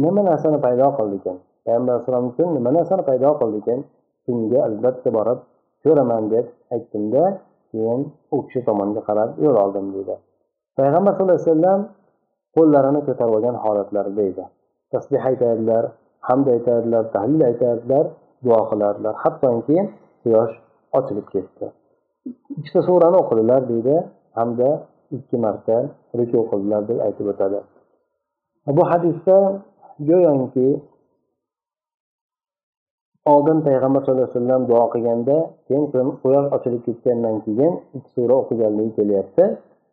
nima 0.02 0.20
narsani 0.30 0.58
paydo 0.66 0.86
qildi 0.98 1.16
ekan? 1.20 1.36
Payg'ambar 1.64 1.92
alayhisalom 1.94 2.24
uchun 2.32 2.48
nima 2.56 2.70
narsani 2.78 3.02
paydo 3.08 3.30
qildi 3.40 3.58
ekan? 3.62 3.80
Shunga 4.24 4.58
albatta 4.68 5.08
borib 5.16 5.38
ko'raman 5.84 6.22
deb 6.32 6.46
aytdimda 6.74 7.22
keyin 7.70 8.00
u 8.34 8.36
kishi 8.46 8.60
tomonga 8.68 9.00
qarab 9.08 9.28
yo'l 9.44 9.56
oldim 9.64 9.86
deydi 9.94 10.16
payg'ambar 10.80 11.12
sallallohu 11.14 11.38
alayhi 11.38 11.50
vasallam 11.50 11.80
qo'llarini 12.56 13.00
ko'tarib 13.06 13.34
olgan 13.38 13.56
holatlarida 13.64 14.22
edi. 14.30 14.44
Tasbeh 14.92 15.22
aytardilar 15.30 15.84
hamd 16.28 16.46
aytardilar 16.54 17.04
tahlil 17.14 17.42
aytardilar 17.50 18.04
duo 18.44 18.60
qilardilar. 18.70 19.14
Hattoki 19.22 19.78
quyosh 20.22 20.54
ochilib 20.98 21.26
ketdi. 21.34 21.66
Ikkita 22.58 22.80
surani 22.88 23.16
o'qidilar 23.22 23.60
deydi 23.72 23.96
hamda 24.38 24.68
ikki 25.16 25.36
marta 25.44 25.76
ruku 26.18 26.40
qildilar 26.50 26.82
deb 26.88 26.98
aytib 27.06 27.26
o'tadi. 27.32 27.58
Bu 28.76 28.82
hadisda 28.90 29.36
go'yoki 30.08 30.68
oldin 33.32 33.58
payg'ambar 33.66 34.00
sallallohu 34.02 34.28
alayhi 34.28 34.38
vasallam 34.38 34.62
duo 34.70 34.84
qilganda 34.94 35.36
keyin 35.66 35.84
quyosh 36.22 36.48
ochilib 36.56 36.82
ketgandan 36.86 37.36
keyin 37.46 37.72
ikki 37.96 38.10
sura 38.16 38.34
o'qiganligi 38.42 38.92
kelyapti. 38.98 39.44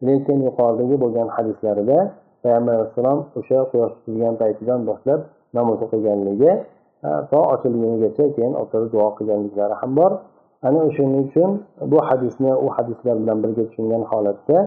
Lekin 0.08 0.38
yuqoridagi 0.48 0.96
bo'lgan 1.04 1.28
hadislarida 1.36 1.98
payg'ambar 2.44 2.74
alayhissalom 2.78 3.20
o'sha 3.40 3.60
quyosh 3.72 3.94
tutilgan 3.98 4.36
paytidan 4.42 4.80
boshlab 4.90 5.20
namoz 5.58 5.80
o'qiganligi 5.86 6.52
to 7.32 7.40
ochilgunigacha 7.54 8.26
keyin 8.36 8.54
o'tirib 8.62 8.90
duo 8.96 9.08
qilganliklari 9.18 9.76
ham 9.82 9.92
bor. 10.00 10.12
Ana 10.64 10.80
o'shaning 10.88 11.28
uchun 11.28 11.52
bu 11.92 11.98
hadisni 12.10 12.52
u 12.56 12.68
hadislar 12.76 13.16
bilan 13.22 13.44
birga 13.44 13.64
tushungan 13.70 14.04
holatda 14.12 14.58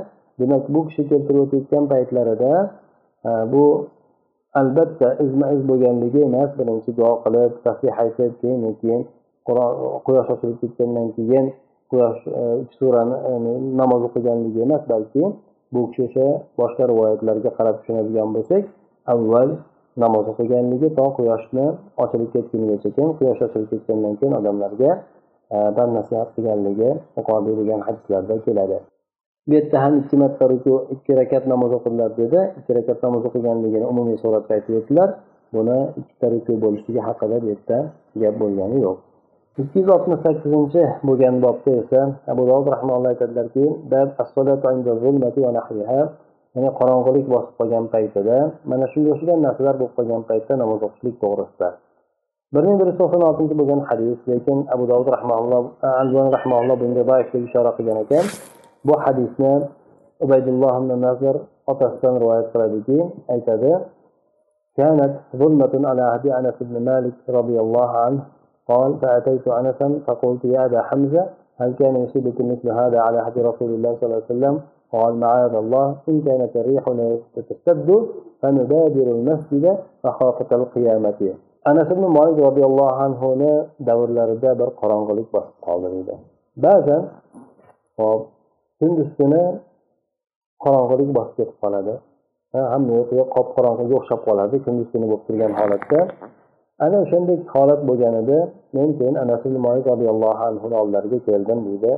demak 0.41 0.69
bu 0.75 0.81
kishi 0.89 1.09
keltirib 1.09 1.41
o'tayotgan 1.45 1.85
paytlarida 1.93 2.53
e, 3.29 3.31
bu 3.53 3.65
albatta 4.61 5.09
izma 5.25 5.47
iz 5.55 5.63
bo'lganligi 5.69 6.21
emas 6.29 6.51
birinchi 6.59 6.91
duo 6.99 7.13
qilib 7.25 7.53
tasbeh 7.65 7.99
aytib 8.03 8.33
keyin 8.41 8.75
keyin 8.81 9.03
quyosh 10.07 10.31
ochilib 10.35 10.59
ketgandan 10.63 11.09
keyin 11.17 11.47
quyosh 11.91 12.21
e, 12.41 12.43
uch 12.63 12.73
surani 12.79 13.17
e, 13.31 13.33
namoz 13.81 14.03
o'qiganligi 14.09 14.61
emas 14.67 14.83
balki 14.93 15.23
bu 15.73 15.81
kishi 15.91 16.03
o'sha 16.09 16.27
boshqa 16.59 16.83
rivoyatlarga 16.93 17.51
qarab 17.59 17.77
tushunadigan 17.81 18.29
bo'lsak 18.37 18.65
avval 19.15 19.51
namoz 20.03 20.27
o'qiganligi 20.33 20.89
to 20.99 21.05
quyoshni 21.19 21.67
ochilib 22.05 22.31
ketgunigacha 22.35 22.91
keyin 22.97 23.13
quyosh 23.19 23.41
ochilib 23.47 23.69
ketgandan 23.73 24.15
keyin 24.21 24.35
odamlarga 24.41 24.91
dan 25.51 25.89
nasihat 25.99 26.29
qilganligi 26.35 26.91
yuqorida 27.17 27.53
degan 27.61 27.81
hadislarda 27.87 28.35
keladi 28.47 28.79
bu 29.49 29.53
yerda 29.57 29.77
ham 29.85 29.93
ikki 30.01 30.17
marta 30.23 30.45
ruku 30.53 30.75
ikki 30.95 31.13
rakat 31.21 31.45
namoz 31.53 31.71
o'qidilar 31.79 32.11
dedi 32.23 32.41
ikki 32.59 32.73
rakat 32.79 32.99
namoz 33.07 33.23
o'qiganligini 33.29 33.87
umumiy 33.93 34.17
suratda 34.23 34.53
aytib 34.57 34.75
o'tdilar 34.81 35.09
buni 35.55 35.79
ikkita 36.01 36.27
ruku 36.35 36.53
bo'lishligi 36.65 37.01
haqida 37.09 37.37
bu 37.43 37.47
yerda 37.53 37.79
gap 38.23 38.35
bo'lgani 38.43 38.79
yo'q 38.87 38.99
ikki 39.63 39.77
yuz 39.81 39.89
oltmish 39.97 40.21
sakkizinchi 40.27 40.83
bo'lgan 41.09 41.35
bobda 41.45 41.71
esa 41.83 42.01
abu 42.33 42.43
dovud 42.51 42.67
rahmaulloh 42.75 43.11
aytadilarki 43.15 43.65
ya'ni 46.55 46.71
qorong'ulik 46.79 47.27
bosib 47.33 47.53
qolgan 47.59 47.85
paytida 47.95 48.37
mana 48.71 48.87
shunga 48.93 49.11
o'xshagan 49.15 49.41
narsalar 49.47 49.75
bo'lib 49.81 49.95
qolgan 49.99 50.23
paytda 50.31 50.53
namoz 50.63 50.81
o'qishlik 50.87 51.17
to'g'risida 51.23 51.69
برني 52.53 52.77
برسوفن 52.77 53.23
عطيت 53.23 53.53
بگن 53.53 53.87
حديث 53.87 54.19
لكن 54.27 54.65
أبو 54.69 54.85
داود 54.85 55.09
رحمه 55.09 55.39
الله 55.39 55.71
عنوان 55.85 56.29
رحمه 56.29 56.61
الله 56.61 56.75
بن 56.75 56.95
جبايك 56.95 57.27
في 57.27 57.47
شارق 57.53 57.83
جنكان 57.83 58.25
بو 58.85 58.93
حديثنا 59.01 59.69
عبيد 60.23 60.49
الله 60.49 60.79
بن 60.79 60.91
الناصر 60.91 61.37
أتحسن 61.69 62.17
رواية 62.17 62.47
صادقين 62.55 63.11
أي 63.31 63.41
كذا 63.41 63.87
كانت 64.77 65.15
ظلمة 65.37 65.89
على 65.89 66.03
عهد 66.03 66.27
أنس 66.27 66.55
بن 66.61 66.85
مالك 66.85 67.13
رضي 67.29 67.61
الله 67.61 67.91
عنه 67.91 68.21
قال 68.69 68.99
فأتيت 69.03 69.49
أنسا 69.49 70.01
فقلت 70.07 70.45
يا 70.45 70.65
أبا 70.65 70.83
حمزة 70.83 71.27
هل 71.57 71.73
كان 71.73 71.97
يصيبك 71.97 72.41
مثل 72.41 72.71
هذا 72.71 73.01
على 73.01 73.19
عهد 73.19 73.39
رسول 73.39 73.71
الله 73.71 73.97
صلى 74.01 74.07
الله 74.07 74.23
عليه 74.23 74.25
وسلم 74.25 74.61
قال 74.93 75.15
معاذ 75.15 75.55
الله 75.55 75.97
إن 76.09 76.21
كانت 76.21 76.57
الريح 76.57 76.85
تشتد 77.37 78.07
فنبادر 78.43 79.03
المسجد 79.03 79.79
فخافة 80.03 80.57
القيامة 80.57 81.35
anas 81.71 81.89
ibn 81.95 82.05
molik 82.19 82.37
roziyallohu 82.47 83.01
anhuni 83.07 83.53
davrlarida 83.89 84.51
bir 84.61 84.69
qorong'ulik 84.81 85.29
bosib 85.35 85.57
qoldi 85.67 85.89
deydi 85.95 86.15
ba'zan 86.65 87.03
hop 87.99 88.21
kunduz 88.81 89.09
kuni 89.19 89.43
qorong'ulik 90.65 91.11
bosib 91.17 91.35
ketib 91.39 91.57
qoladi. 91.63 91.95
Hamma 92.73 92.93
yo'q 92.99 93.11
yo'q 93.19 93.29
qop 93.37 93.49
qorong'iga 93.57 93.95
o'xshab 94.01 94.21
qoladi 94.29 94.57
kunduz 94.67 94.89
kuni 94.93 95.07
bo'lib 95.11 95.25
turgan 95.29 95.53
holatda. 95.61 96.01
Ana 96.85 96.97
o'shanday 97.05 97.39
holat 97.55 97.81
bo'lganida 97.89 98.39
men 98.77 98.89
keyin 98.99 99.17
anas 99.25 99.41
ibn 99.49 99.59
molik 99.67 99.85
roziyallohu 99.93 100.43
anhuni 100.51 100.77
oldilariga 100.81 101.19
keldim 101.29 101.59
deydi 101.69 101.93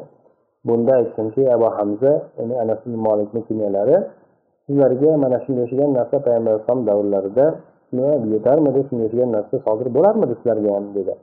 bunda 0.68 0.92
aytdimki 1.00 1.42
abu 1.56 1.68
hamza 1.76 2.12
ya'ni 2.38 2.54
anas 2.64 2.80
ibn 2.86 2.98
molikni 3.08 3.40
kunyalari 3.48 3.96
sizlarga 4.66 5.10
mana 5.24 5.38
shunday 5.44 5.62
o'xshagan 5.66 5.90
narsa 5.98 6.16
payg'ambar 6.26 6.50
alayhisalom 6.52 6.82
davrlarida 6.90 7.46
yetarmidi 8.34 8.80
shunga 8.88 9.04
o'xshagan 9.06 9.30
narsa 9.36 9.56
sodir 9.66 9.88
bo'larmidi 9.96 10.34
sizlarga 10.38 10.70
ham 10.76 10.84
dedi. 10.98 11.14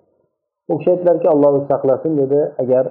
U 0.71 0.73
kishi 0.79 0.89
aytdilarki 0.93 1.27
alloh 1.33 1.49
o'zi 1.57 1.65
saqlasin 1.71 2.13
dedi. 2.21 2.39
Agar 2.63 2.85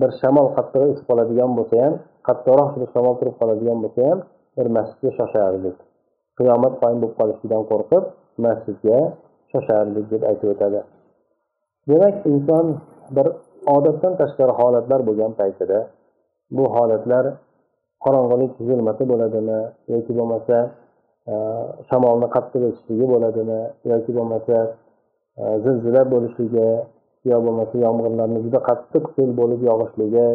bir 0.00 0.10
shamol 0.20 0.46
qattiq 0.56 0.82
esib 0.92 1.04
qoladigan 1.10 1.50
bo'lsa 1.58 1.76
ham 1.84 1.94
qattiqroq 2.28 2.70
bir 2.80 2.88
shamol 2.94 3.14
turib 3.20 3.34
qoladigan 3.40 3.78
bo'lsa 3.84 4.00
ham 4.08 4.18
bir 4.56 4.66
masjidga 4.76 5.10
shoshardik 5.18 5.76
qiyomat 6.38 6.74
qoyim 6.82 6.98
bo'lib 7.02 7.16
qolishligidan 7.20 7.62
qo'rqib 7.70 8.04
masjidga 8.46 8.98
shoshardik 9.52 10.06
deb 10.12 10.22
aytib 10.30 10.48
o'tadi. 10.54 10.80
Demak 11.90 12.16
inson 12.32 12.66
bir 13.16 13.26
odatdan 13.76 14.12
tashqari 14.20 14.52
holatlar 14.60 15.00
bo'lgan 15.08 15.32
paytida 15.40 15.78
bu 16.56 16.64
holatlar 16.74 17.24
qorong'ulik 18.04 18.52
zulmati 18.68 19.04
bo'ladimi 19.12 19.60
yoki 19.92 20.12
bo'lmasa 20.18 20.56
shamolni 21.88 22.28
qattiq 22.34 22.62
esishligi 22.70 23.06
bo'ladimi 23.12 23.60
yoki 23.90 24.10
bo'lmasa 24.18 24.56
e, 25.40 25.42
zilzila 25.64 26.02
bo'lishligi 26.12 26.68
yo 27.30 27.38
bo'lmasa 27.46 27.74
yomg'irlarni 27.86 28.38
juda 28.44 28.60
qattiq 28.68 29.04
sel 29.16 29.30
bo'lib 29.40 29.60
yog'ishligi 29.70 30.26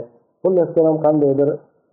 xullas 0.43 0.69
kalom 0.77 0.97
qandaydir 1.05 1.49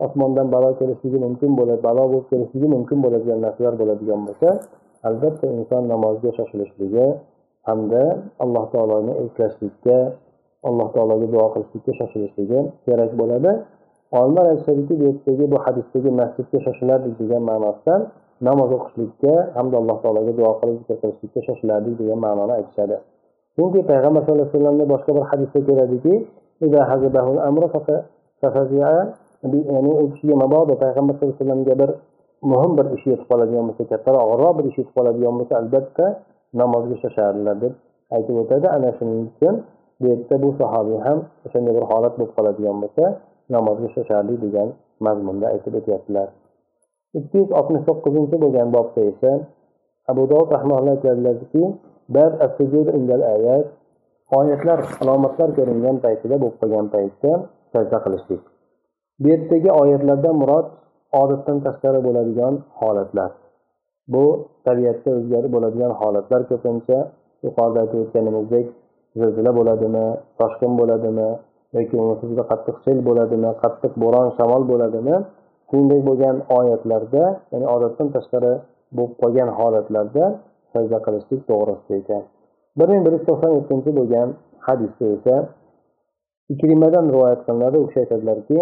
osmondan 0.07 0.47
balo 0.55 0.71
kelishligi 0.81 1.19
mumkin 1.27 1.51
bo'ladi 1.59 1.83
balo 1.89 2.05
bo'lib 2.13 2.27
kelishligi 2.33 2.69
mumkin 2.77 2.99
bo'ladigan 3.05 3.39
narsalar 3.47 3.75
bo'ladigan 3.81 4.21
bo'lsa 4.29 4.49
albatta 5.09 5.47
inson 5.59 5.83
namozga 5.93 6.31
shoshilishligi 6.39 7.07
hamda 7.69 8.03
alloh 8.45 8.65
taoloni 8.73 9.13
eslashlikka 9.25 9.99
alloh 10.69 10.89
taologa 10.95 11.27
duo 11.35 11.47
qilishlikka 11.55 11.93
shoshilishligi 12.01 12.61
kerak 12.87 13.13
bo'ladi. 13.21 13.51
Olimlar 14.19 14.45
aytishadiki 14.53 14.93
bu 15.01 15.03
yerdagi 15.09 15.45
bu 15.53 15.59
hadisdagi 15.65 16.11
masjidga 16.21 16.59
shoshilardik 16.67 17.15
degan 17.21 17.43
ma'nosidan 17.51 18.01
namoz 18.49 18.71
o'qishlikka 18.77 19.35
hamda 19.57 19.77
alloh 19.83 19.97
taologa 20.03 20.33
duo 20.39 20.51
qilib 20.61 20.77
zikr 20.81 20.97
qilishlikka 21.03 21.41
shoshilardik 21.49 21.95
degan 22.01 22.19
ma'noni 22.27 22.53
aytishadi. 22.59 22.97
Chunki 23.57 23.81
payg'ambar 23.91 24.21
sallallohu 24.23 24.47
alayhi 24.47 24.57
vasallamda 24.57 24.85
boshqa 24.95 25.11
bir 25.17 25.25
hadisda 25.31 25.61
keladiki 25.69 26.15
ya'ni 29.43 29.93
u 30.03 30.05
kishiga 30.13 30.37
mabodo 30.43 30.73
payg'ambar 30.83 31.15
sallallohu 31.17 31.37
alayhi 31.37 31.45
vasallamga 31.45 31.75
bir 31.83 31.91
muhim 32.53 32.73
bir 32.79 32.87
ish 32.97 33.05
yetib 33.11 33.27
qoladigan 33.31 33.65
bo'lsa 33.69 33.85
kattaroq 33.93 34.23
og'irroq 34.25 34.55
bir 34.59 34.65
ish 34.71 34.77
yetib 34.81 34.95
qoladigan 34.99 35.35
bo'lsa 35.39 35.55
albatta 35.61 36.07
namozga 36.61 36.97
shoshardilar 37.03 37.57
deb 37.65 37.73
aytib 38.17 38.37
o'tadi. 38.43 38.67
Ana 38.77 38.91
shuning 38.99 39.21
uchun 39.31 39.55
bu 40.01 40.05
yerda 40.11 40.37
bu 40.43 40.49
sahobiy 40.61 40.99
ham 41.07 41.19
o'shanday 41.47 41.73
bir 41.79 41.85
holat 41.91 42.15
bo'lib 42.19 42.33
qoladigan 42.37 42.77
bo'lsa 42.83 43.05
namozga 43.55 43.89
shoshardik 43.97 44.39
degan 44.45 44.69
mazmunda 45.07 45.47
aytib 45.53 45.73
o'tyaptilar. 45.81 46.29
Ikki 47.19 47.37
yuz 47.41 47.51
oltmish 47.59 47.85
to'qqizinchi 47.89 48.37
bo'lgan 48.45 48.69
bobda 48.77 49.01
esa 49.11 49.31
abu 50.11 50.23
dovud 50.33 50.49
rahmaulloh 50.57 50.93
aytadilarki 50.97 51.63
oyatlar 54.39 54.81
alomatlar 55.03 55.49
ko'ringan 55.59 55.97
paytida 56.05 56.37
bo'lib 56.43 56.57
qolgan 56.61 56.87
paytda 56.95 57.31
sajda 57.73 57.99
qilishlik. 58.05 58.43
Bu 59.21 59.27
yerdagi 59.33 59.71
oyatlardan 59.83 60.37
murod 60.43 60.67
odatdan 61.21 61.59
tashqari 61.67 62.01
bo'ladigan 62.07 62.55
holatlar. 62.81 63.31
Bu 64.13 64.25
tabiatda 64.67 65.11
o'zgarib 65.19 65.51
bo'ladigan 65.57 65.93
holatlar 66.01 66.41
ko'pincha 66.51 66.99
yuqorida 67.47 67.79
aytib 67.85 67.99
o'tganimizdek 68.05 68.67
zilzila 69.21 69.51
bo'ladimi 69.59 70.07
toshqin 70.41 70.73
bo'ladimi 70.81 71.29
yoki 71.77 71.95
bo'lmasa 71.99 72.25
juda 72.31 72.45
qattiq 72.51 72.77
sel 72.85 72.99
bo'ladimi 73.09 73.51
qattiq 73.63 73.93
bo'ron 74.05 74.27
shamol 74.39 74.63
bo'ladimi 74.73 75.17
shuningdek 75.70 76.02
bo'lgan 76.10 76.36
oyatlarda 76.58 77.24
ya'ni 77.52 77.66
odatdan 77.76 78.08
tashqari 78.16 78.54
bo'lib 78.98 79.14
qolgan 79.22 79.50
holatlarda 79.60 80.26
sajda 80.74 80.98
qilishlik 81.06 81.42
to'g'risida 81.50 81.96
ekan 82.02 82.24
bir 82.78 82.88
ming 82.92 83.02
bir 83.06 83.12
yuz 83.16 83.24
to'qson 83.30 83.52
yettinchi 83.58 83.92
bo'lgan 84.00 84.28
hadisda 84.68 85.06
esa 85.16 85.36
ikrimadan 86.54 87.06
rivoyat 87.16 87.42
qilinadi 87.48 87.78
u 87.84 87.86
kishi 87.88 88.00
aytadilarki 88.04 88.58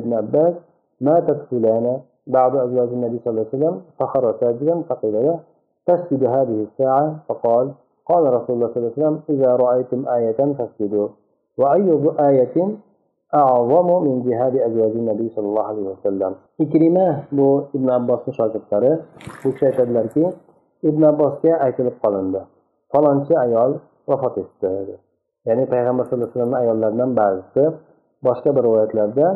ibn 0.00 0.12
abbas 0.22 0.54
ماتت 1.00 1.40
فلانة 1.50 2.00
بعد 2.26 2.56
أزواج 2.56 2.88
النبي 2.88 3.18
صلى 3.18 3.30
الله 3.30 3.46
عليه 3.46 3.56
وسلم 3.56 3.82
فخر 3.98 4.34
ساجدا 4.40 4.82
فقيل 4.82 5.12
له 5.26 5.40
تسجد 5.86 6.24
هذه 6.24 6.66
الساعة 6.68 7.18
فقال 7.28 7.72
قال 8.06 8.22
رسول 8.34 8.56
الله 8.56 8.68
صلى 8.68 8.76
الله 8.76 8.92
عليه 8.92 9.00
وسلم 9.00 9.20
إذا 9.30 9.56
رأيتم 9.56 10.08
آية 10.08 10.54
فاسجدوا 10.58 11.08
وأي 11.58 11.88
آية 12.20 12.56
a'zomu 13.41 13.95
min 14.05 14.15
jihadi 14.25 14.59
azvaji 14.67 14.99
nabiy 15.09 15.29
sallallohu 15.35 15.69
alayhi 15.71 15.89
vasallam 15.93 16.33
ikrima 16.63 17.07
bu 17.37 17.47
ibn 17.77 17.87
abbosni 17.97 18.31
shogirdlari 18.39 18.91
bu 19.43 19.49
kishi 19.53 19.65
aytadilarki 19.69 20.23
ibn 20.89 21.01
abbosga 21.11 21.53
aytilib 21.65 21.95
qolindi. 22.03 22.41
Falonchi 22.91 23.33
ayol 23.45 23.71
vafot 24.07 24.35
etdi. 24.43 24.95
Ya'ni 25.47 25.63
payg'ambar 25.73 26.03
sallallohu 26.05 26.29
alayhi 26.29 26.39
vasallamni 26.39 26.57
ayollaridan 26.63 27.11
ba'zisi. 27.19 27.63
Boshqa 28.25 28.49
bir 28.55 28.63
rivoyatlarda 28.67 29.27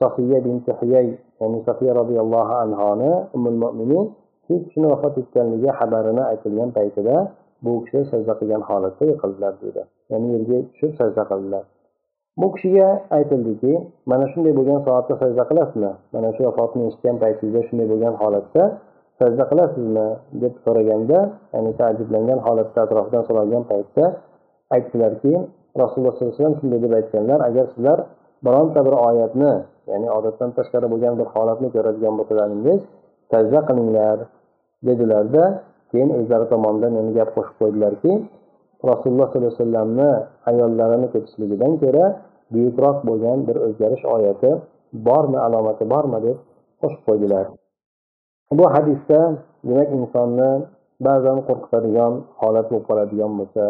sofiya 0.00 0.38
binti 0.44 0.72
huyay 0.80 1.06
ya'ni 1.40 1.58
sofiya 1.66 1.92
roziyallohu 2.00 2.54
anhoni 2.64 3.12
umul 3.36 3.58
mo'minin 3.62 4.04
shu 4.46 4.54
kishini 4.64 4.86
vafot 4.92 5.14
etganligi 5.22 5.70
xabarini 5.78 6.22
aytilgan 6.32 6.70
paytida 6.76 7.16
bu 7.64 7.72
kishi 7.84 8.00
sajda 8.10 8.32
qilgan 8.40 8.62
holatda 8.68 9.04
yiqildilar 9.10 9.52
deydi 9.62 9.82
ya'ni 10.12 10.26
yerga 10.34 10.56
tushib 10.70 10.92
sajda 11.00 11.22
qildilar. 11.30 11.64
Bu 12.40 12.46
kishiga 12.54 12.88
aytildiki 13.16 13.72
mana 14.10 14.26
shunday 14.32 14.52
bo'lgan 14.58 14.80
soatda 14.86 15.14
sajda 15.22 15.44
qilasizmi? 15.50 15.92
Mana 16.14 16.28
shu 16.36 16.42
vafotni 16.48 16.82
eshitgan 16.88 17.16
paytingizda 17.22 17.60
shunday 17.68 17.86
bo'lgan 17.92 18.14
holatda 18.22 18.62
sajda 19.20 19.44
qilasizmi? 19.50 20.06
deb 20.42 20.54
so'raganda 20.64 21.18
ya'ni 21.54 21.72
taajjublangan 21.80 22.38
holatda 22.46 22.78
atrofidan 22.86 23.22
so'ralgan 23.28 23.62
paytda 23.70 24.04
aytdilarki 24.76 25.32
rasululloh 25.82 26.12
sollallohu 26.14 26.32
alayhi 26.32 26.42
vasallam 26.42 26.58
shunday 26.60 26.80
deb 26.84 26.92
aytganlar 27.00 27.38
agar 27.48 27.64
sizlar 27.74 27.98
bironta 28.46 28.80
bir 28.86 28.94
oyatni 29.08 29.52
ya'ni 29.90 30.08
odatdan 30.18 30.50
tashqari 30.58 30.86
bo'lgan 30.92 31.14
bir 31.20 31.28
holatni 31.34 31.68
ko'radigan 31.74 32.14
bo'lsalaringiz 32.18 32.80
sajda 33.32 33.60
qilinglar 33.68 34.18
dedilarda 34.88 35.44
keyin 35.90 36.10
o'zlari 36.18 36.46
tomonidan 36.52 36.92
yana 36.98 37.12
gap 37.18 37.30
qo'shib 37.36 37.56
qo'ydilarki 37.60 38.12
rasululloh 38.90 39.26
sollallohu 39.32 39.48
alayhi 39.48 39.58
vasallamni 39.58 40.10
ayollarini 40.50 41.08
ketishligidan 41.14 41.72
ko'ra 41.82 42.04
buyukroq 42.52 42.98
bo'lgan 43.08 43.38
bir 43.48 43.56
o'zgarish 43.66 44.04
oyati 44.16 44.50
bormi 45.06 45.38
alomati 45.46 45.84
bormi 45.92 46.18
deb 46.26 46.38
qo'shib 46.80 47.02
qo'ydilar. 47.08 47.46
Bu 48.58 48.64
hadisda 48.74 49.20
demak 49.68 49.88
insonni 49.98 50.50
ba'zan 51.06 51.38
qo'rqitadigan 51.48 52.12
holat 52.40 52.66
bo'lib 52.70 52.86
qoladigan 52.90 53.32
bo'lsa 53.38 53.64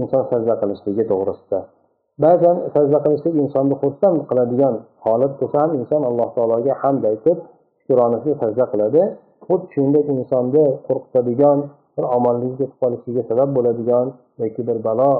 inson 0.00 0.22
sajda 0.30 0.54
qilishligi 0.60 1.04
to'g'risida. 1.10 1.60
Ba'zan 2.24 2.56
sajda 2.74 2.98
qilishlik 3.04 3.34
insonni 3.44 3.74
xursand 3.82 4.18
qiladigan 4.30 4.74
holat 5.06 5.32
bo'lsa 5.40 5.56
ham 5.62 5.72
inson 5.80 6.02
alloh 6.10 6.28
taologa 6.36 6.72
hamd 6.82 7.02
aytib 7.10 7.38
shukronasiga 7.80 8.34
sajda 8.42 8.64
qiladi. 8.72 9.02
Xuddi 9.46 9.66
shuningdek 9.72 10.06
insonni 10.16 10.64
qo'rqitadigan 10.86 11.58
bir 11.96 12.04
omonlik 12.16 12.52
ketib 12.60 12.76
qolishiga 12.82 13.22
sabab 13.30 13.50
bo'ladigan 13.56 14.06
yoki 14.44 14.62
bir 14.68 14.78
balo 14.86 15.10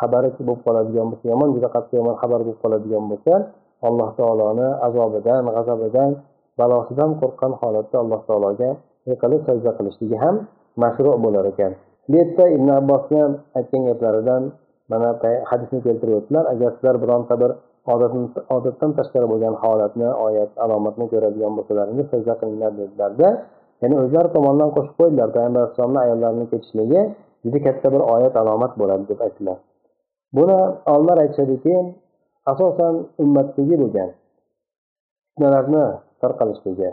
xabari 0.00 0.30
bo'lib 0.38 0.60
qoladigan 0.66 1.06
bo'lsa 1.10 1.26
yomon 1.32 1.48
juda 1.56 1.68
qattiq 1.74 1.94
yomon 2.00 2.16
xabar 2.22 2.40
bo'lib 2.46 2.60
qoladigan 2.64 3.04
bo'lsa 3.10 3.32
alloh 3.88 4.08
taoloni 4.18 4.68
azobidan 4.86 5.42
g'azabidan 5.56 6.10
balosidan 6.60 7.10
qo'rqqan 7.20 7.52
holatda 7.60 7.96
alloh 8.04 8.20
taologa 8.28 8.70
yiqilib 9.10 9.42
sajda 9.48 9.70
qilishligi 9.78 10.16
ham 10.24 10.36
mashru 10.82 11.10
bo'lar 11.24 11.44
ekan. 11.52 11.72
Bu 12.08 12.14
yerda 12.20 12.44
ibn 12.56 12.68
abbosni 12.80 13.22
aytgan 13.58 13.82
gaplaridan 13.88 14.42
mana 14.92 15.10
hadisni 15.50 15.78
keltirib 15.86 16.24
agar 16.52 16.70
sizlar 16.76 16.96
bironta 17.02 17.34
bir 17.42 17.50
odatdan 18.54 18.90
tashqari 18.98 19.26
bo'lgan 19.32 19.54
holatni 19.62 20.08
oyat 20.26 20.50
alomatni 20.64 21.06
ko'radigan 21.12 21.52
bo'lsalaringiz 21.58 22.06
sajda 22.12 22.34
qilinglar 22.40 22.72
dedilarda 22.80 23.28
ya'ni 23.82 23.96
o'zlari 24.02 24.28
tomonidan 24.36 24.70
qo'shib 24.76 24.94
qo'ydilar. 25.00 25.28
Payg'ambar 25.36 25.60
alayhissalomni 25.62 26.00
ayollarini 26.06 26.46
ketishligi 26.52 27.00
juda 27.46 27.58
katta 27.66 27.88
bir 27.94 28.02
oyat 28.14 28.34
alomat 28.42 28.72
bo'ladi 28.80 29.04
deb 29.10 29.20
aytdilar. 29.26 29.58
Buni 30.36 30.58
olimlar 30.92 31.16
aytishadiki 31.24 31.74
asosan 32.52 32.94
ummatdagi 33.22 33.74
bo'lgan 33.82 34.10
fitnalarni 35.28 35.84
tarqalishligi 36.20 36.90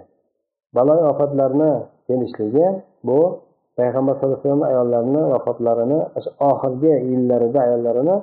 balo 0.76 0.94
ofatlarni 1.12 1.72
kelishligi 2.08 2.66
bu 3.08 3.20
payg'ambar 3.78 4.14
sallallohu 4.16 4.38
alayhi 4.38 4.50
vasallam 4.50 4.70
ayollarini 4.72 5.22
vafotlarini 5.34 6.00
oxirgi 6.50 6.94
yillarida 7.12 7.60
ayollarini 7.68 8.16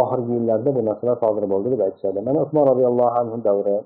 oxirgi 0.00 0.32
yillarda 0.38 0.70
bu 0.76 0.80
narsalar 0.88 1.16
sodir 1.22 1.44
bo'ldi 1.52 1.68
deb 1.74 1.80
aytishadi. 1.86 2.18
Mana 2.26 2.38
usmon 2.44 2.64
roziyallohu 2.72 3.14
anhu 3.20 3.36
davri 3.48 3.76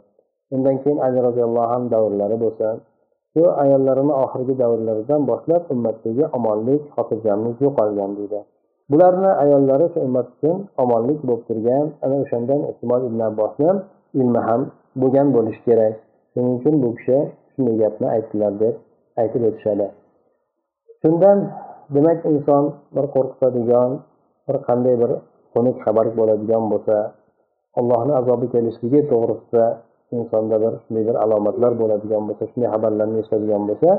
undan 0.55 0.77
keyin 0.83 0.99
ali 1.07 1.19
roziyallohu 1.29 1.71
anhu 1.77 1.89
davrlari 1.95 2.37
bo'lsin 2.45 2.75
shu 3.39 3.47
ayollarini 3.63 4.15
oxirgi 4.25 4.55
davrlaridan 4.63 5.21
boshlab 5.31 5.63
ummatdagi 5.75 6.25
omonlik 6.37 6.83
xotirjamlik 6.95 7.57
yo'qolgan 7.65 8.11
deydi. 8.19 8.41
Bularni 8.91 9.31
ayollari 9.43 9.87
shu 9.93 9.99
ummat 10.07 10.27
uchun 10.35 10.57
omonlik 10.83 11.19
bo'lib 11.29 11.43
turgan 11.49 11.87
ana 12.05 12.17
o'shandan 12.23 12.61
ehtimol 12.71 13.03
ibn 13.09 13.21
abbosni 13.29 13.71
ilmi 14.21 14.41
ham 14.49 14.63
bo'lgan 15.01 15.29
bo'lishi 15.37 15.63
kerak. 15.69 15.95
Shuning 16.33 16.55
uchun 16.59 16.75
bu 16.83 16.89
kishi 16.99 17.19
shunday 17.53 17.77
gapni 17.83 18.07
aytdilar 18.15 18.53
deb 18.63 18.75
aytib 19.23 19.43
o'tishadi. 19.49 19.87
Shundan 21.03 21.39
demak 21.95 22.19
inson 22.33 22.65
bir 22.95 23.07
qo'rqitadigan 23.15 23.91
bir 24.47 24.57
qanday 24.67 24.95
bir 25.03 25.11
xunuk 25.53 25.77
xabar 25.85 26.07
bo'ladigan 26.19 26.65
bo'lsa 26.73 26.97
allohni 27.79 28.13
azobi 28.21 28.47
kelishligi 28.55 29.01
to'g'risida 29.11 29.67
insonda 30.17 30.57
bir 30.65 30.73
shunday 30.83 31.05
bir 31.09 31.17
alomatlar 31.25 31.73
bo'ladigan 31.81 32.23
bo'lsa 32.29 32.45
shunday 32.51 32.69
xabarlarni 32.75 33.17
eshitadigan 33.23 33.63
bo'lsa 33.71 33.91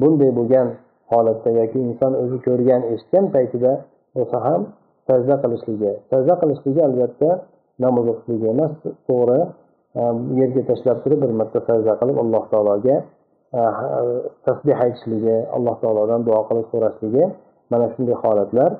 bunday 0.00 0.30
bo'lgan 0.38 0.68
holatda 1.12 1.50
yoki 1.60 1.78
inson 1.88 2.12
o'zi 2.22 2.38
ko'rgan 2.46 2.82
eshitgan 2.92 3.24
paytida 3.34 3.72
bo'lsa 4.16 4.38
ham 4.46 4.60
sajda 5.08 5.34
qilishligi 5.42 5.92
sajda 6.10 6.34
qilishligi 6.42 6.80
albatta 6.88 7.30
namoz 7.84 8.06
o'qishligi 8.12 8.46
emas 8.54 8.72
to'g'ri 9.08 9.40
e, 10.00 10.02
yerga 10.40 10.62
tashlab 10.70 10.98
turib 11.04 11.18
bir 11.24 11.32
marta 11.40 11.60
sajda 11.68 11.92
qilib 12.00 12.16
alloh 12.24 12.44
taologa 12.52 12.96
e, 13.58 13.62
tasbeh 14.46 14.78
aytishligi 14.86 15.36
alloh 15.56 15.76
taolodan 15.82 16.20
duo 16.28 16.40
qilib 16.48 16.66
so'rashligi 16.72 17.24
mana 17.72 17.86
shunday 17.94 18.16
holatlar. 18.24 18.70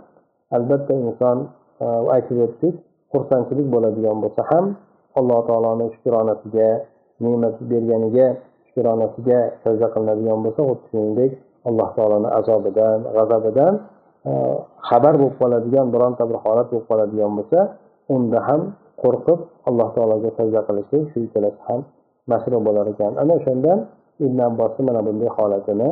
Albatta 0.57 0.95
inson 1.07 1.39
e, 1.85 1.87
aytib 2.17 2.39
o'tdik 2.47 2.75
xursandchilik 3.13 3.69
bo'ladigan 3.75 4.17
bo'lsa 4.25 4.43
ham 4.51 4.65
alloh 5.19 5.39
taoloni 5.49 5.87
shukronasiga 5.95 6.69
ne'mat 7.25 7.57
berganiga 7.71 8.27
shukronasiga 8.67 9.39
sajda 9.63 9.87
qilinadigan 9.95 10.39
bo'lsa 10.45 10.61
xuddi 10.69 10.85
shuningdek 10.91 11.33
alloh 11.69 11.89
taoloni 11.97 12.29
azobidan 12.39 12.99
g'azabidan 13.17 13.75
e, 14.29 14.33
xabar 14.89 15.15
bo'lib 15.21 15.37
qoladigan 15.41 15.87
bironta 15.95 16.23
bir 16.31 16.39
holat 16.45 16.67
bo'lib 16.73 16.87
qoladigan 16.91 17.33
bo'lsa 17.39 17.61
unda 18.15 18.39
ham 18.49 18.63
qo'rqib 19.03 19.41
alloh 19.69 19.89
taologa 19.97 20.31
sajda 20.39 20.61
qilishlik 20.69 21.05
shu 21.13 21.19
ikkalasi 21.27 21.61
ham 21.69 21.81
mashru 22.31 22.59
bo'lar 22.67 22.87
ekan. 22.93 23.13
Ana 23.23 23.33
o'shandan 23.39 23.79
ibn 24.27 24.39
abbosni 24.49 24.83
mana 24.89 25.01
bunday 25.07 25.31
holatini 25.37 25.89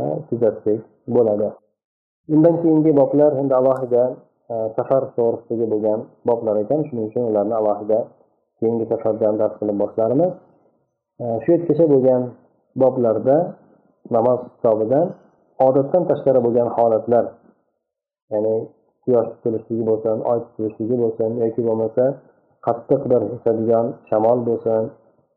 e, 0.00 0.02
kuzatsak 0.28 0.80
bo'ladi. 1.16 1.48
Undan 2.34 2.54
keyingi 2.62 2.92
boblar 3.00 3.30
endi 3.40 3.54
alohida 3.60 4.02
e, 4.52 4.54
safar 4.76 5.02
to'g'risidagi 5.16 5.66
bo'lgan 5.72 5.98
boblar 6.28 6.56
ekan. 6.64 6.80
Shuning 6.88 7.06
uchun 7.10 7.24
ularni 7.30 7.54
alohida 7.60 7.98
keyingi 8.60 8.84
safardan 8.92 9.34
dars 9.40 9.54
qilib 9.60 9.76
boshlarmiz 9.82 10.32
e, 11.22 11.24
shu 11.42 11.48
yergacha 11.54 11.86
bo'lgan 11.92 12.22
boblarda 12.82 13.36
namoz 14.16 14.40
kitobidan 14.54 15.06
odatdan 15.66 16.02
tashqari 16.10 16.40
bo'lgan 16.46 16.68
holatlar 16.76 17.24
ya'ni 18.32 18.54
quyosh 19.04 19.28
tutilishligi 19.32 19.84
bo'lsin 19.90 20.16
oy 20.30 20.38
tutilishligi 20.46 20.96
bo'lsin 21.02 21.30
yoki 21.42 21.62
bo'lmasa 21.68 22.04
qattiq 22.66 23.02
bir 23.12 23.22
esadigan 23.36 23.86
shamol 24.10 24.38
bo'lsin 24.48 24.82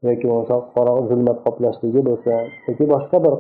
yoki 0.08 0.26
bo'lmasa 0.30 0.56
qorong'i 0.76 1.04
zulmat 1.12 1.38
qoplashligi 1.46 2.02
bo'lsin 2.10 2.40
yoki 2.68 2.86
boshqa 2.94 3.18
bir 3.26 3.36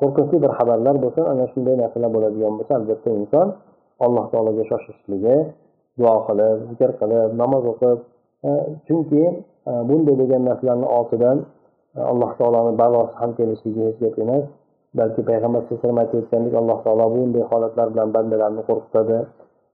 qo'rqinchli 0.00 0.38
bir 0.44 0.52
xabarlar 0.58 0.96
bo'lsin 1.04 1.24
ana 1.32 1.44
shunday 1.52 1.74
narsalar 1.82 2.10
bo'ladigan 2.16 2.52
bo'lsa 2.58 2.72
albatta 2.80 3.10
inson 3.20 3.46
alloh 4.04 4.24
taologa 4.32 4.64
shoshilishligi 4.70 5.36
duo 5.98 6.16
qilib 6.26 6.58
zikr 6.70 6.90
qilib 7.00 7.30
namoz 7.42 7.64
o'qib 7.72 7.98
chunki 8.86 9.22
e, 9.70 9.72
bunday 9.88 10.14
bo'lgan 10.20 10.42
narsalarni 10.48 10.86
ortidan 10.98 11.36
e, 11.98 12.00
alloh 12.10 12.30
taoloni 12.38 12.72
balosi 12.82 13.14
ham 13.20 13.30
kelishligi 13.38 13.82
hech 13.88 13.98
gap 14.04 14.16
emas 14.24 14.44
balki 14.98 15.20
payg'ambar 15.30 15.60
sallallohu 15.62 15.78
alayhi 15.78 15.86
vasallam 15.86 16.02
aytib 16.04 16.18
o'tgandek 16.22 16.54
alloh 16.60 16.78
taolo 16.84 17.04
bunday 17.14 17.42
holatlar 17.50 17.86
bilan 17.92 18.08
bandalarni 18.16 18.62
qo'rqitadi 18.68 19.18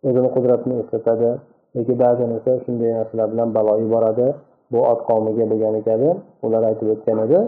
o'zini 0.09 0.29
qudratini 0.37 0.75
eslatadi 0.83 1.31
yoki 1.77 1.95
ba'zan 2.03 2.31
esa 2.39 2.53
shunday 2.65 2.91
narsalar 2.99 3.29
bilan 3.33 3.49
balo 3.57 3.73
yuboradi. 3.85 4.27
Bu 4.73 4.79
ot 4.93 5.01
qavmiga 5.09 5.45
bo'lgan 5.53 5.75
kabi 5.89 6.11
ular 6.47 6.63
aytib 6.71 6.89
o'tgan 6.95 7.19
edi 7.27 7.39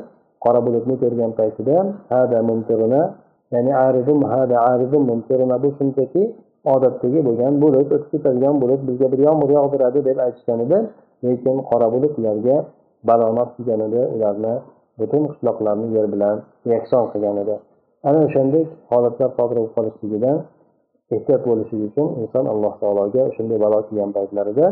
qora 0.44 0.60
bulutni 0.66 0.94
ko'rgan 1.02 1.32
paytida 1.40 1.76
hada 2.12 2.38
mumtiruna 2.48 3.02
ya'ni 3.54 3.72
aridum 3.86 4.18
hada 4.32 4.56
aridum 4.72 5.02
mumtiruna 5.10 5.56
bu 5.64 5.68
shunchaki 5.78 6.22
odatdagi 6.74 7.20
bo'lgan 7.28 7.52
bulut 7.62 7.88
o'tib 7.94 8.10
ketadigan 8.12 8.54
bulut 8.62 8.80
bizga 8.88 9.06
bir 9.12 9.20
yomg'ir 9.28 9.50
yog'diradi 9.58 9.98
deb 10.08 10.18
aytishgan 10.26 10.58
edi. 10.66 10.78
Lekin 11.24 11.56
qora 11.70 11.86
bulut 11.94 12.12
ularga 12.20 12.56
balonot 13.08 13.48
qilgan 13.56 13.80
edi 13.88 14.02
ularni 14.14 14.54
butun 15.00 15.22
qishloqlarni 15.30 15.86
yer 15.96 16.06
bilan 16.14 16.36
yakson 16.72 17.04
qilgan 17.12 17.36
edi 17.42 17.54
ana 18.08 18.18
o'shandek 18.26 18.66
holatlar 18.90 19.30
sodir 19.38 19.56
bo'lib 19.58 19.72
qolishligidan 19.76 20.36
ehtiyot 21.14 21.42
bo'lishligi 21.50 21.84
uchun 21.90 22.08
inson 22.22 22.44
alloh 22.52 22.72
taologa 22.82 23.22
shunday 23.36 23.58
balo 23.64 23.78
kelgan 23.88 24.10
paytlarida 24.16 24.66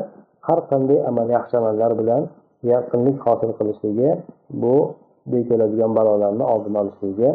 har 0.46 0.60
qanday 0.70 0.98
amal 1.10 1.26
yaxshi 1.36 1.54
amallar 1.60 1.92
bilan 2.00 2.22
yaqinlik 2.72 3.18
hosil 3.26 3.50
qilishligi 3.58 4.10
bu 4.62 4.74
keladigan 5.48 5.92
balolarni 5.98 6.44
oldini 6.52 6.78
olishligiga 6.82 7.30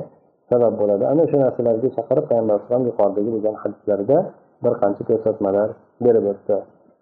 sabab 0.50 0.74
bo'ladi. 0.82 1.04
Ana 1.12 1.22
o'sha 1.26 1.38
narsalarga 1.46 1.90
chaqirib 1.98 2.26
payg'ambar 2.30 2.54
alayhisalom 2.56 2.86
yuqoridagi 2.90 3.30
bo'lgan 3.36 3.56
hadislarida 3.64 4.18
bir 4.64 4.74
qancha 4.82 5.04
ko'rsatmalar 5.10 5.70
berib 6.06 6.26
o'tdi. 6.32 6.58